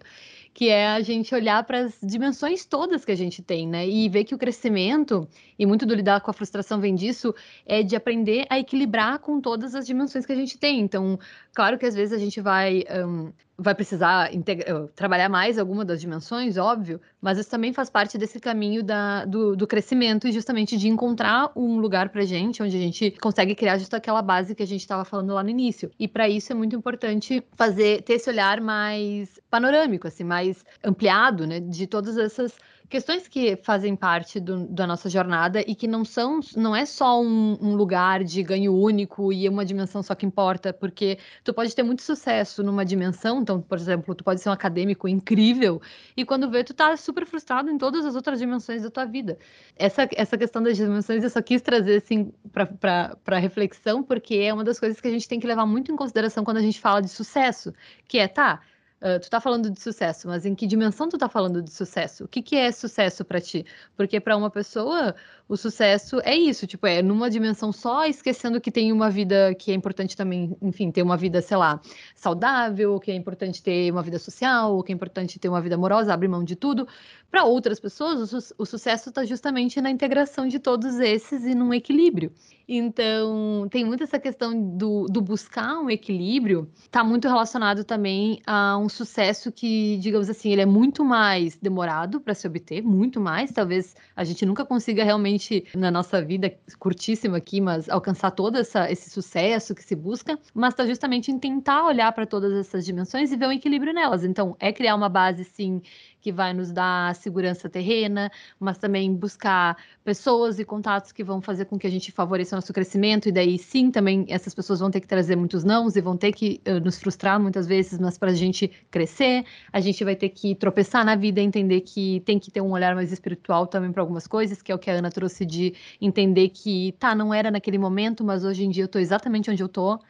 [0.54, 3.86] Que é a gente olhar para as dimensões todas que a gente tem, né?
[3.86, 7.34] E ver que o crescimento, e muito do lidar com a frustração vem disso,
[7.66, 10.80] é de aprender a equilibrar com todas as dimensões que a gente tem.
[10.80, 11.18] Então,
[11.54, 13.30] claro que às vezes a gente vai um,
[13.60, 18.38] vai precisar eh, trabalhar mais alguma das dimensões, óbvio, mas isso também faz parte desse
[18.38, 22.80] caminho da, do, do, crescimento e justamente de encontrar um lugar para gente onde a
[22.80, 25.90] gente consegue criar justo aquela base que a gente estava falando lá no início.
[25.98, 31.44] E para isso é muito importante fazer ter esse olhar mais panorâmico, assim, mais ampliado,
[31.44, 32.54] né, de todas essas
[32.88, 37.20] questões que fazem parte do, da nossa jornada e que não são, não é só
[37.22, 41.74] um, um, lugar de ganho único e uma dimensão só que importa, porque tu pode
[41.74, 45.80] ter muito sucesso numa dimensão, então, por exemplo, tu pode ser um acadêmico incrível
[46.16, 49.38] e quando vê tu tá super frustrado em todas as outras dimensões da tua vida.
[49.76, 54.64] Essa, essa questão das dimensões eu só quis trazer assim para reflexão, porque é uma
[54.64, 57.02] das coisas que a gente tem que levar muito em consideração quando a gente fala
[57.02, 57.74] de sucesso,
[58.06, 58.62] que é, tá,
[59.00, 62.24] Uh, tu tá falando de sucesso, mas em que dimensão tu tá falando de sucesso?
[62.24, 63.64] O que, que é sucesso para ti?
[63.96, 65.14] Porque para uma pessoa,
[65.48, 69.70] o sucesso é isso, tipo, é numa dimensão só, esquecendo que tem uma vida que
[69.70, 71.80] é importante também, enfim, ter uma vida, sei lá,
[72.16, 76.12] saudável, que é importante ter uma vida social, que é importante ter uma vida amorosa,
[76.12, 76.88] abrir mão de tudo.
[77.30, 81.54] Para outras pessoas, o, su o sucesso está justamente na integração de todos esses e
[81.54, 82.32] num equilíbrio.
[82.70, 88.76] Então, tem muito essa questão do, do buscar um equilíbrio, está muito relacionado também a
[88.76, 93.52] um sucesso que, digamos assim, ele é muito mais demorado para se obter, muito mais.
[93.52, 98.90] Talvez a gente nunca consiga realmente, na nossa vida curtíssima aqui, mas alcançar todo essa,
[98.92, 103.32] esse sucesso que se busca, mas está justamente em tentar olhar para todas essas dimensões
[103.32, 104.24] e ver um equilíbrio nelas.
[104.24, 105.80] Então, é criar uma base, sim,
[106.20, 111.64] que vai nos dar segurança terrena, mas também buscar pessoas e contatos que vão fazer
[111.66, 114.90] com que a gente favoreça o nosso crescimento, e daí sim, também essas pessoas vão
[114.90, 118.18] ter que trazer muitos nãos e vão ter que uh, nos frustrar muitas vezes, mas
[118.18, 122.38] para a gente crescer, a gente vai ter que tropeçar na vida, entender que tem
[122.38, 124.94] que ter um olhar mais espiritual também para algumas coisas, que é o que a
[124.94, 128.86] Ana trouxe de entender que, tá, não era naquele momento, mas hoje em dia eu
[128.86, 130.00] estou exatamente onde eu estou,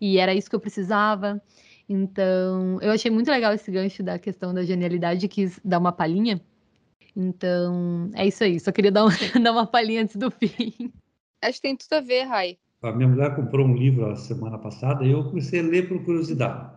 [0.00, 1.40] e era isso que eu precisava.
[1.88, 6.40] Então, eu achei muito legal esse gancho da questão da genialidade, quis dar uma palhinha.
[7.14, 8.58] Então, é isso aí.
[8.58, 9.06] Só queria dar,
[9.42, 10.92] dar uma palhinha antes do fim.
[11.42, 12.58] Acho que tem tudo a ver, Rai.
[12.82, 16.04] A minha mulher comprou um livro a semana passada e eu comecei a ler por
[16.04, 16.70] curiosidade.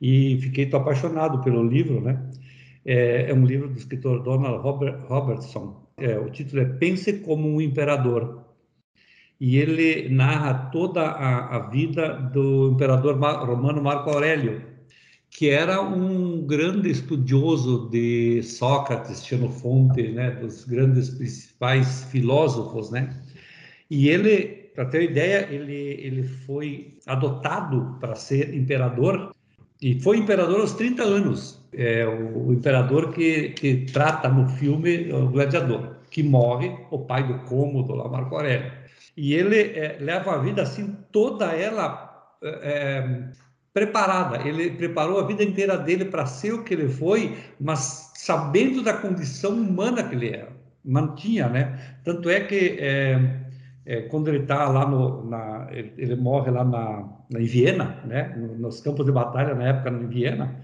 [0.00, 2.30] E fiquei tão apaixonado pelo livro, né?
[2.84, 5.86] É, é um livro do escritor Donald Robert, Robertson.
[5.96, 8.45] É, o título é Pense como um Imperador
[9.40, 14.62] e ele narra toda a, a vida do imperador romano Marco Aurélio,
[15.30, 23.14] que era um grande estudioso de Sócrates, Xenofonte, né, dos grandes principais filósofos, né?
[23.90, 29.34] E ele, para ter uma ideia, ele ele foi adotado para ser imperador
[29.80, 31.60] e foi imperador aos 30 anos.
[31.72, 37.26] É o, o imperador que, que trata no filme o Gladiador, que morre o pai
[37.26, 38.72] do cômodo lá, Marco Aurélio.
[39.16, 42.06] E ele é, leva a vida assim, toda ela
[42.42, 43.28] é,
[43.72, 44.46] preparada.
[44.46, 48.94] Ele preparou a vida inteira dele para ser o que ele foi, mas sabendo da
[48.94, 50.48] condição humana que ele era.
[50.84, 51.78] Mantinha, né?
[52.04, 53.40] Tanto é que é,
[53.84, 58.00] é, quando ele está lá no, na, ele, ele, morre lá na, na, em Viena,
[58.04, 58.34] né?
[58.58, 60.56] Nos campos de batalha na época em Viena,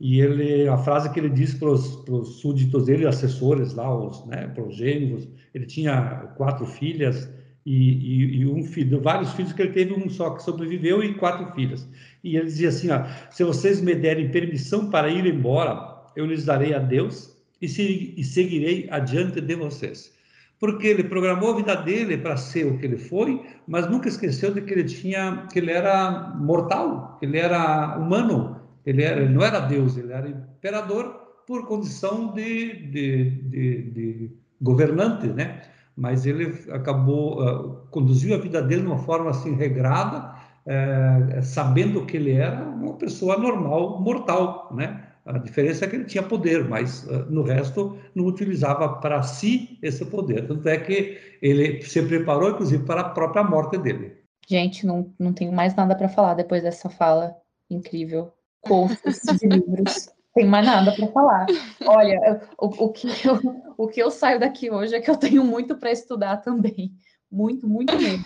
[0.00, 4.48] e ele a frase que ele diz para os súditos dele, assessores lá, os, né?
[4.48, 7.30] Para os gênios, ele tinha quatro filhas
[7.66, 11.14] e, e, e, um filho, vários filhos que ele teve, um só que sobreviveu e
[11.14, 11.86] quatro filhas.
[12.22, 16.44] E ele dizia assim: ó, se vocês me derem permissão para ir embora, eu lhes
[16.44, 20.14] darei a Deus e, se, e seguirei adiante de vocês.
[20.60, 24.54] Porque ele programou a vida dele para ser o que ele foi, mas nunca esqueceu
[24.54, 29.34] de que ele tinha, que ele era mortal, que ele era humano, ele, era, ele
[29.34, 34.30] não era Deus, ele era imperador por condição de, de, de, de
[34.62, 35.62] governante, né?
[35.96, 40.34] Mas ele acabou uh, conduziu a vida dele de uma forma assim regrada,
[40.66, 45.04] uh, sabendo que ele era uma pessoa normal, mortal, né?
[45.24, 49.78] A diferença é que ele tinha poder, mas uh, no resto não utilizava para si
[49.82, 50.46] esse poder.
[50.46, 54.18] Tanto é que ele se preparou, inclusive, para a própria morte dele.
[54.48, 57.34] Gente, não, não tenho mais nada para falar depois dessa fala
[57.68, 58.32] incrível.
[58.60, 61.46] Cursos de livros tem mais nada para falar.
[61.86, 63.40] Olha, o, o, que eu,
[63.78, 66.92] o que eu saio daqui hoje é que eu tenho muito para estudar também.
[67.32, 68.24] Muito, muito mesmo.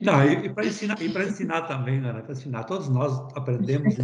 [0.00, 3.94] Não, e, e para ensinar, e ensinar também, Ana, para ensinar, todos nós aprendemos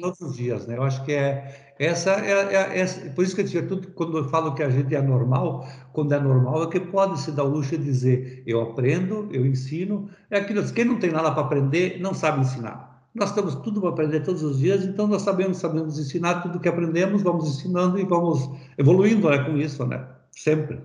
[0.00, 0.78] todos os dias, né?
[0.78, 4.16] Eu acho que é essa é, é, é, por isso que eu digo, tudo quando
[4.16, 7.44] eu falo que a gente é normal, quando é normal é que pode se dar
[7.44, 11.42] o luxo de dizer eu aprendo, eu ensino, é aquilo quem não tem nada para
[11.42, 12.93] aprender não sabe ensinar.
[13.14, 16.68] Nós temos tudo para aprender todos os dias, então nós sabemos, sabemos ensinar tudo que
[16.68, 20.04] aprendemos, vamos ensinando e vamos evoluindo né, com isso, né?
[20.32, 20.80] Sempre.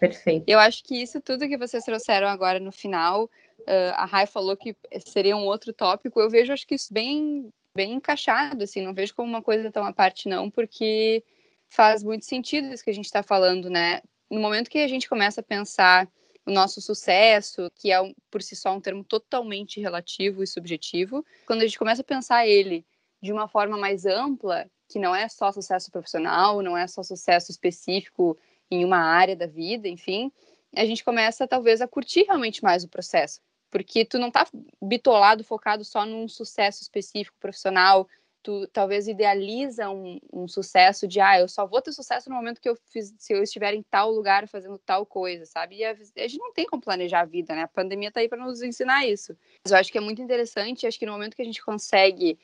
[0.00, 0.44] Perfeito.
[0.48, 4.56] Eu acho que isso tudo que vocês trouxeram agora no final, uh, a Rai falou
[4.56, 4.76] que
[5.06, 9.14] seria um outro tópico, eu vejo acho que isso bem, bem encaixado, assim, não vejo
[9.14, 11.22] como uma coisa tão à parte não, porque
[11.68, 14.00] faz muito sentido isso que a gente está falando, né?
[14.30, 16.08] No momento que a gente começa a pensar
[16.48, 17.98] o nosso sucesso, que é
[18.30, 22.46] por si só um termo totalmente relativo e subjetivo, quando a gente começa a pensar
[22.46, 22.86] ele
[23.20, 27.50] de uma forma mais ampla, que não é só sucesso profissional, não é só sucesso
[27.50, 28.38] específico
[28.70, 30.32] em uma área da vida, enfim,
[30.74, 34.46] a gente começa talvez a curtir realmente mais o processo, porque tu não tá
[34.80, 38.08] bitolado, focado só num sucesso específico profissional,
[38.42, 42.60] tu talvez idealiza um, um, sucesso de ah, eu só vou ter sucesso no momento
[42.60, 45.76] que eu fiz, se eu estiver em tal lugar fazendo tal coisa, sabe?
[45.76, 45.94] E a, a
[46.28, 47.62] gente não tem como planejar a vida, né?
[47.62, 49.36] A pandemia tá aí para nos ensinar isso.
[49.64, 52.38] Mas eu acho que é muito interessante, acho que no momento que a gente consegue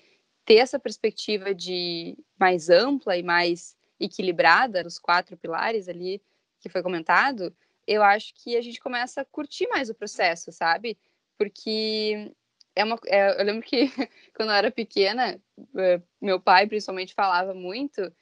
[0.45, 6.21] ter essa perspectiva de mais ampla e mais equilibrada, os quatro pilares ali
[6.61, 7.55] que foi comentado,
[7.87, 10.99] eu acho que a gente começa a curtir mais o processo, sabe?
[11.39, 12.33] Porque
[12.77, 13.87] é uma, é, eu lembro que
[14.35, 15.41] quando eu era pequena,
[15.77, 18.13] eh, meu pai principalmente falava muito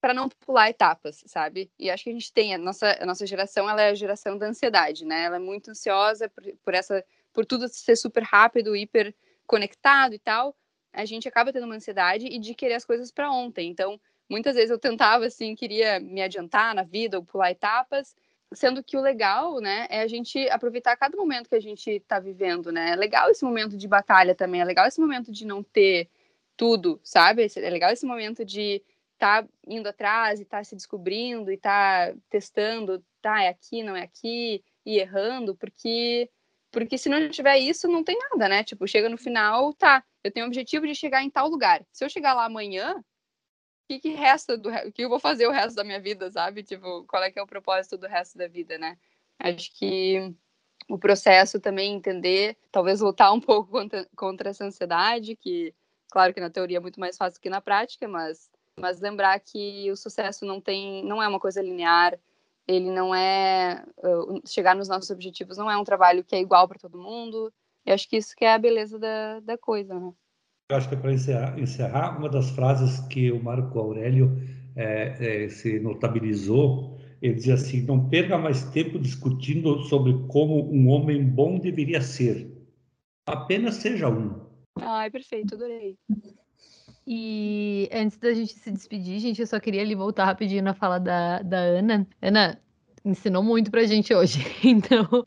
[0.00, 1.70] para não pular etapas, sabe?
[1.78, 4.38] E acho que a gente tem a nossa a nossa geração, ela é a geração
[4.38, 5.24] da ansiedade, né?
[5.24, 9.14] Ela é muito ansiosa por, por essa por tudo ser super rápido, hiper
[9.46, 10.56] conectado e tal.
[10.92, 13.68] A gente acaba tendo uma ansiedade e de querer as coisas para ontem.
[13.70, 18.16] Então, muitas vezes eu tentava assim, queria me adiantar na vida ou pular etapas,
[18.52, 22.18] sendo que o legal, né, é a gente aproveitar cada momento que a gente está
[22.20, 22.92] vivendo, né?
[22.92, 26.08] É legal esse momento de batalha também, é legal esse momento de não ter
[26.56, 27.46] tudo, sabe?
[27.56, 28.82] É legal esse momento de
[29.14, 33.82] estar tá indo atrás e estar tá se descobrindo e tá testando, tá, é aqui,
[33.82, 36.30] não é aqui, e errando, porque
[36.70, 38.62] porque se não tiver isso, não tem nada, né?
[38.62, 41.82] Tipo, chega no final, tá, eu tenho o objetivo de chegar em tal lugar.
[41.90, 43.02] Se eu chegar lá amanhã,
[43.86, 46.62] que, que resta do o que eu vou fazer o resto da minha vida, sabe?
[46.62, 48.98] Tipo, qual é que é o propósito do resto da vida, né?
[49.38, 50.34] Acho que
[50.88, 55.74] o processo também entender, talvez lutar um pouco contra, contra essa ansiedade, que
[56.10, 59.90] claro que na teoria é muito mais fácil que na prática, mas mas lembrar que
[59.90, 62.18] o sucesso não tem, não é uma coisa linear,
[62.68, 66.68] ele não é uh, chegar nos nossos objetivos não é um trabalho que é igual
[66.68, 67.52] para todo mundo.
[67.86, 70.12] E acho que isso que é a beleza da, da coisa, né?
[70.68, 74.36] Eu acho que para encerrar, encerrar, uma das frases que o Marco Aurélio
[74.74, 80.88] é, é, se notabilizou, ele dizia assim: não perca mais tempo discutindo sobre como um
[80.88, 82.50] homem bom deveria ser.
[83.28, 84.44] Apenas seja um.
[84.80, 85.96] Ai, perfeito, adorei.
[87.06, 90.98] E antes da gente se despedir, gente, eu só queria ali voltar rapidinho na fala
[90.98, 92.08] da, da Ana.
[92.20, 92.60] Ana
[93.04, 94.40] ensinou muito pra gente hoje.
[94.64, 95.24] Então,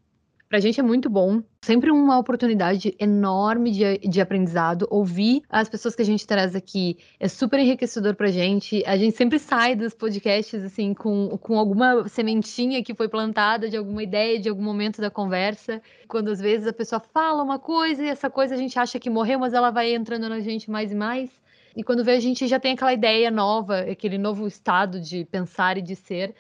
[0.49, 1.43] Pra gente é muito bom.
[1.61, 4.87] Sempre uma oportunidade enorme de, de aprendizado.
[4.89, 8.83] Ouvir as pessoas que a gente traz aqui é super enriquecedor pra gente.
[8.87, 13.77] A gente sempre sai dos podcasts, assim, com, com alguma sementinha que foi plantada de
[13.77, 15.79] alguma ideia, de algum momento da conversa.
[16.07, 19.09] Quando às vezes a pessoa fala uma coisa e essa coisa a gente acha que
[19.09, 21.29] morreu, mas ela vai entrando na gente mais e mais.
[21.75, 25.77] E quando vê, a gente já tem aquela ideia nova, aquele novo estado de pensar
[25.77, 26.33] e de ser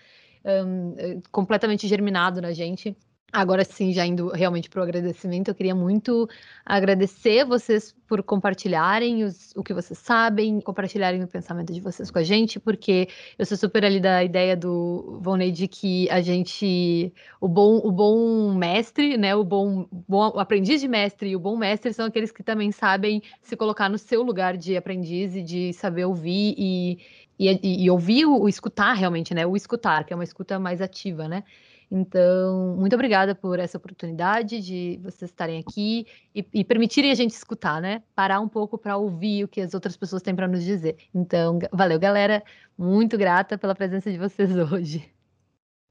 [0.43, 2.97] um, completamente germinado na gente.
[3.31, 6.27] Agora sim, já indo realmente para o agradecimento, eu queria muito
[6.65, 12.17] agradecer vocês por compartilharem os, o que vocês sabem, compartilharem o pensamento de vocês com
[12.17, 13.07] a gente, porque
[13.37, 17.91] eu sou super ali da ideia do Volney de que a gente, o bom, o
[17.91, 22.07] bom mestre, né, o bom, bom o aprendiz de mestre e o bom mestre são
[22.07, 26.55] aqueles que também sabem se colocar no seu lugar de aprendiz e de saber ouvir
[26.57, 26.97] e,
[27.37, 30.81] e, e ouvir o, o escutar realmente, né, o escutar, que é uma escuta mais
[30.81, 31.43] ativa, né,
[31.91, 37.31] então, muito obrigada por essa oportunidade de vocês estarem aqui e, e permitirem a gente
[37.31, 38.03] escutar, né?
[38.15, 40.97] Parar um pouco para ouvir o que as outras pessoas têm para nos dizer.
[41.13, 42.43] Então, valeu, galera.
[42.77, 45.03] Muito grata pela presença de vocês hoje.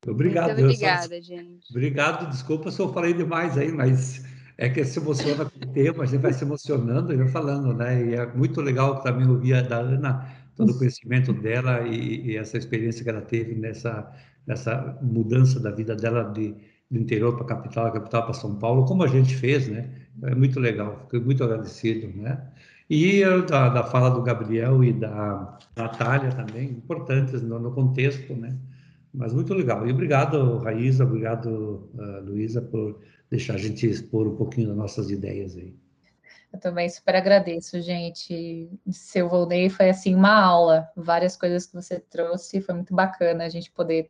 [0.07, 0.49] Obrigado.
[0.49, 1.21] Muito obrigada, só...
[1.21, 1.71] gente.
[1.71, 2.31] Obrigado.
[2.31, 4.25] Desculpa se eu falei demais aí, mas
[4.57, 7.75] é que se emociona com o tema, a gente vai se emocionando e vai falando,
[7.75, 8.05] né?
[8.05, 12.59] E é muito legal também ouvir da Ana todo o conhecimento dela e, e, essa
[12.59, 14.13] experiência que ela teve nessa
[14.49, 16.55] essa mudança da vida dela de,
[16.91, 19.91] do interior para a capital, a capital para São Paulo, como a gente fez, né?
[20.23, 22.43] É muito legal, fiquei muito agradecido, né?
[22.91, 28.57] E da, da fala do Gabriel e da Natália também, importantes no, no, contexto, né?
[29.13, 29.87] Mas muito legal.
[29.87, 32.99] E obrigado, Raíza, obrigado, uh, Luísa, por
[33.31, 35.75] deixar a gente expor um pouquinho das nossas ideias aí.
[36.51, 38.71] Eu também super agradeço, gente.
[38.91, 43.49] Seu Volney foi assim uma aula, várias coisas que você trouxe, foi muito bacana a
[43.51, 44.09] gente poder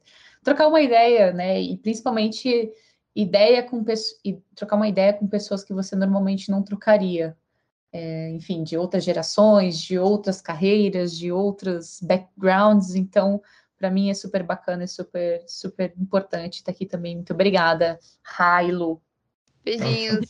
[0.48, 1.60] trocar uma ideia, né?
[1.60, 2.72] E principalmente
[3.14, 3.84] ideia com
[4.24, 7.36] e trocar uma ideia com pessoas que você normalmente não trocaria.
[7.90, 12.94] É, enfim, de outras gerações, de outras carreiras, de outros backgrounds.
[12.94, 13.40] Então,
[13.78, 17.16] para mim é super bacana, é super, super importante estar aqui também.
[17.16, 19.00] Muito obrigada, Railo.
[19.64, 20.26] Beijinhos.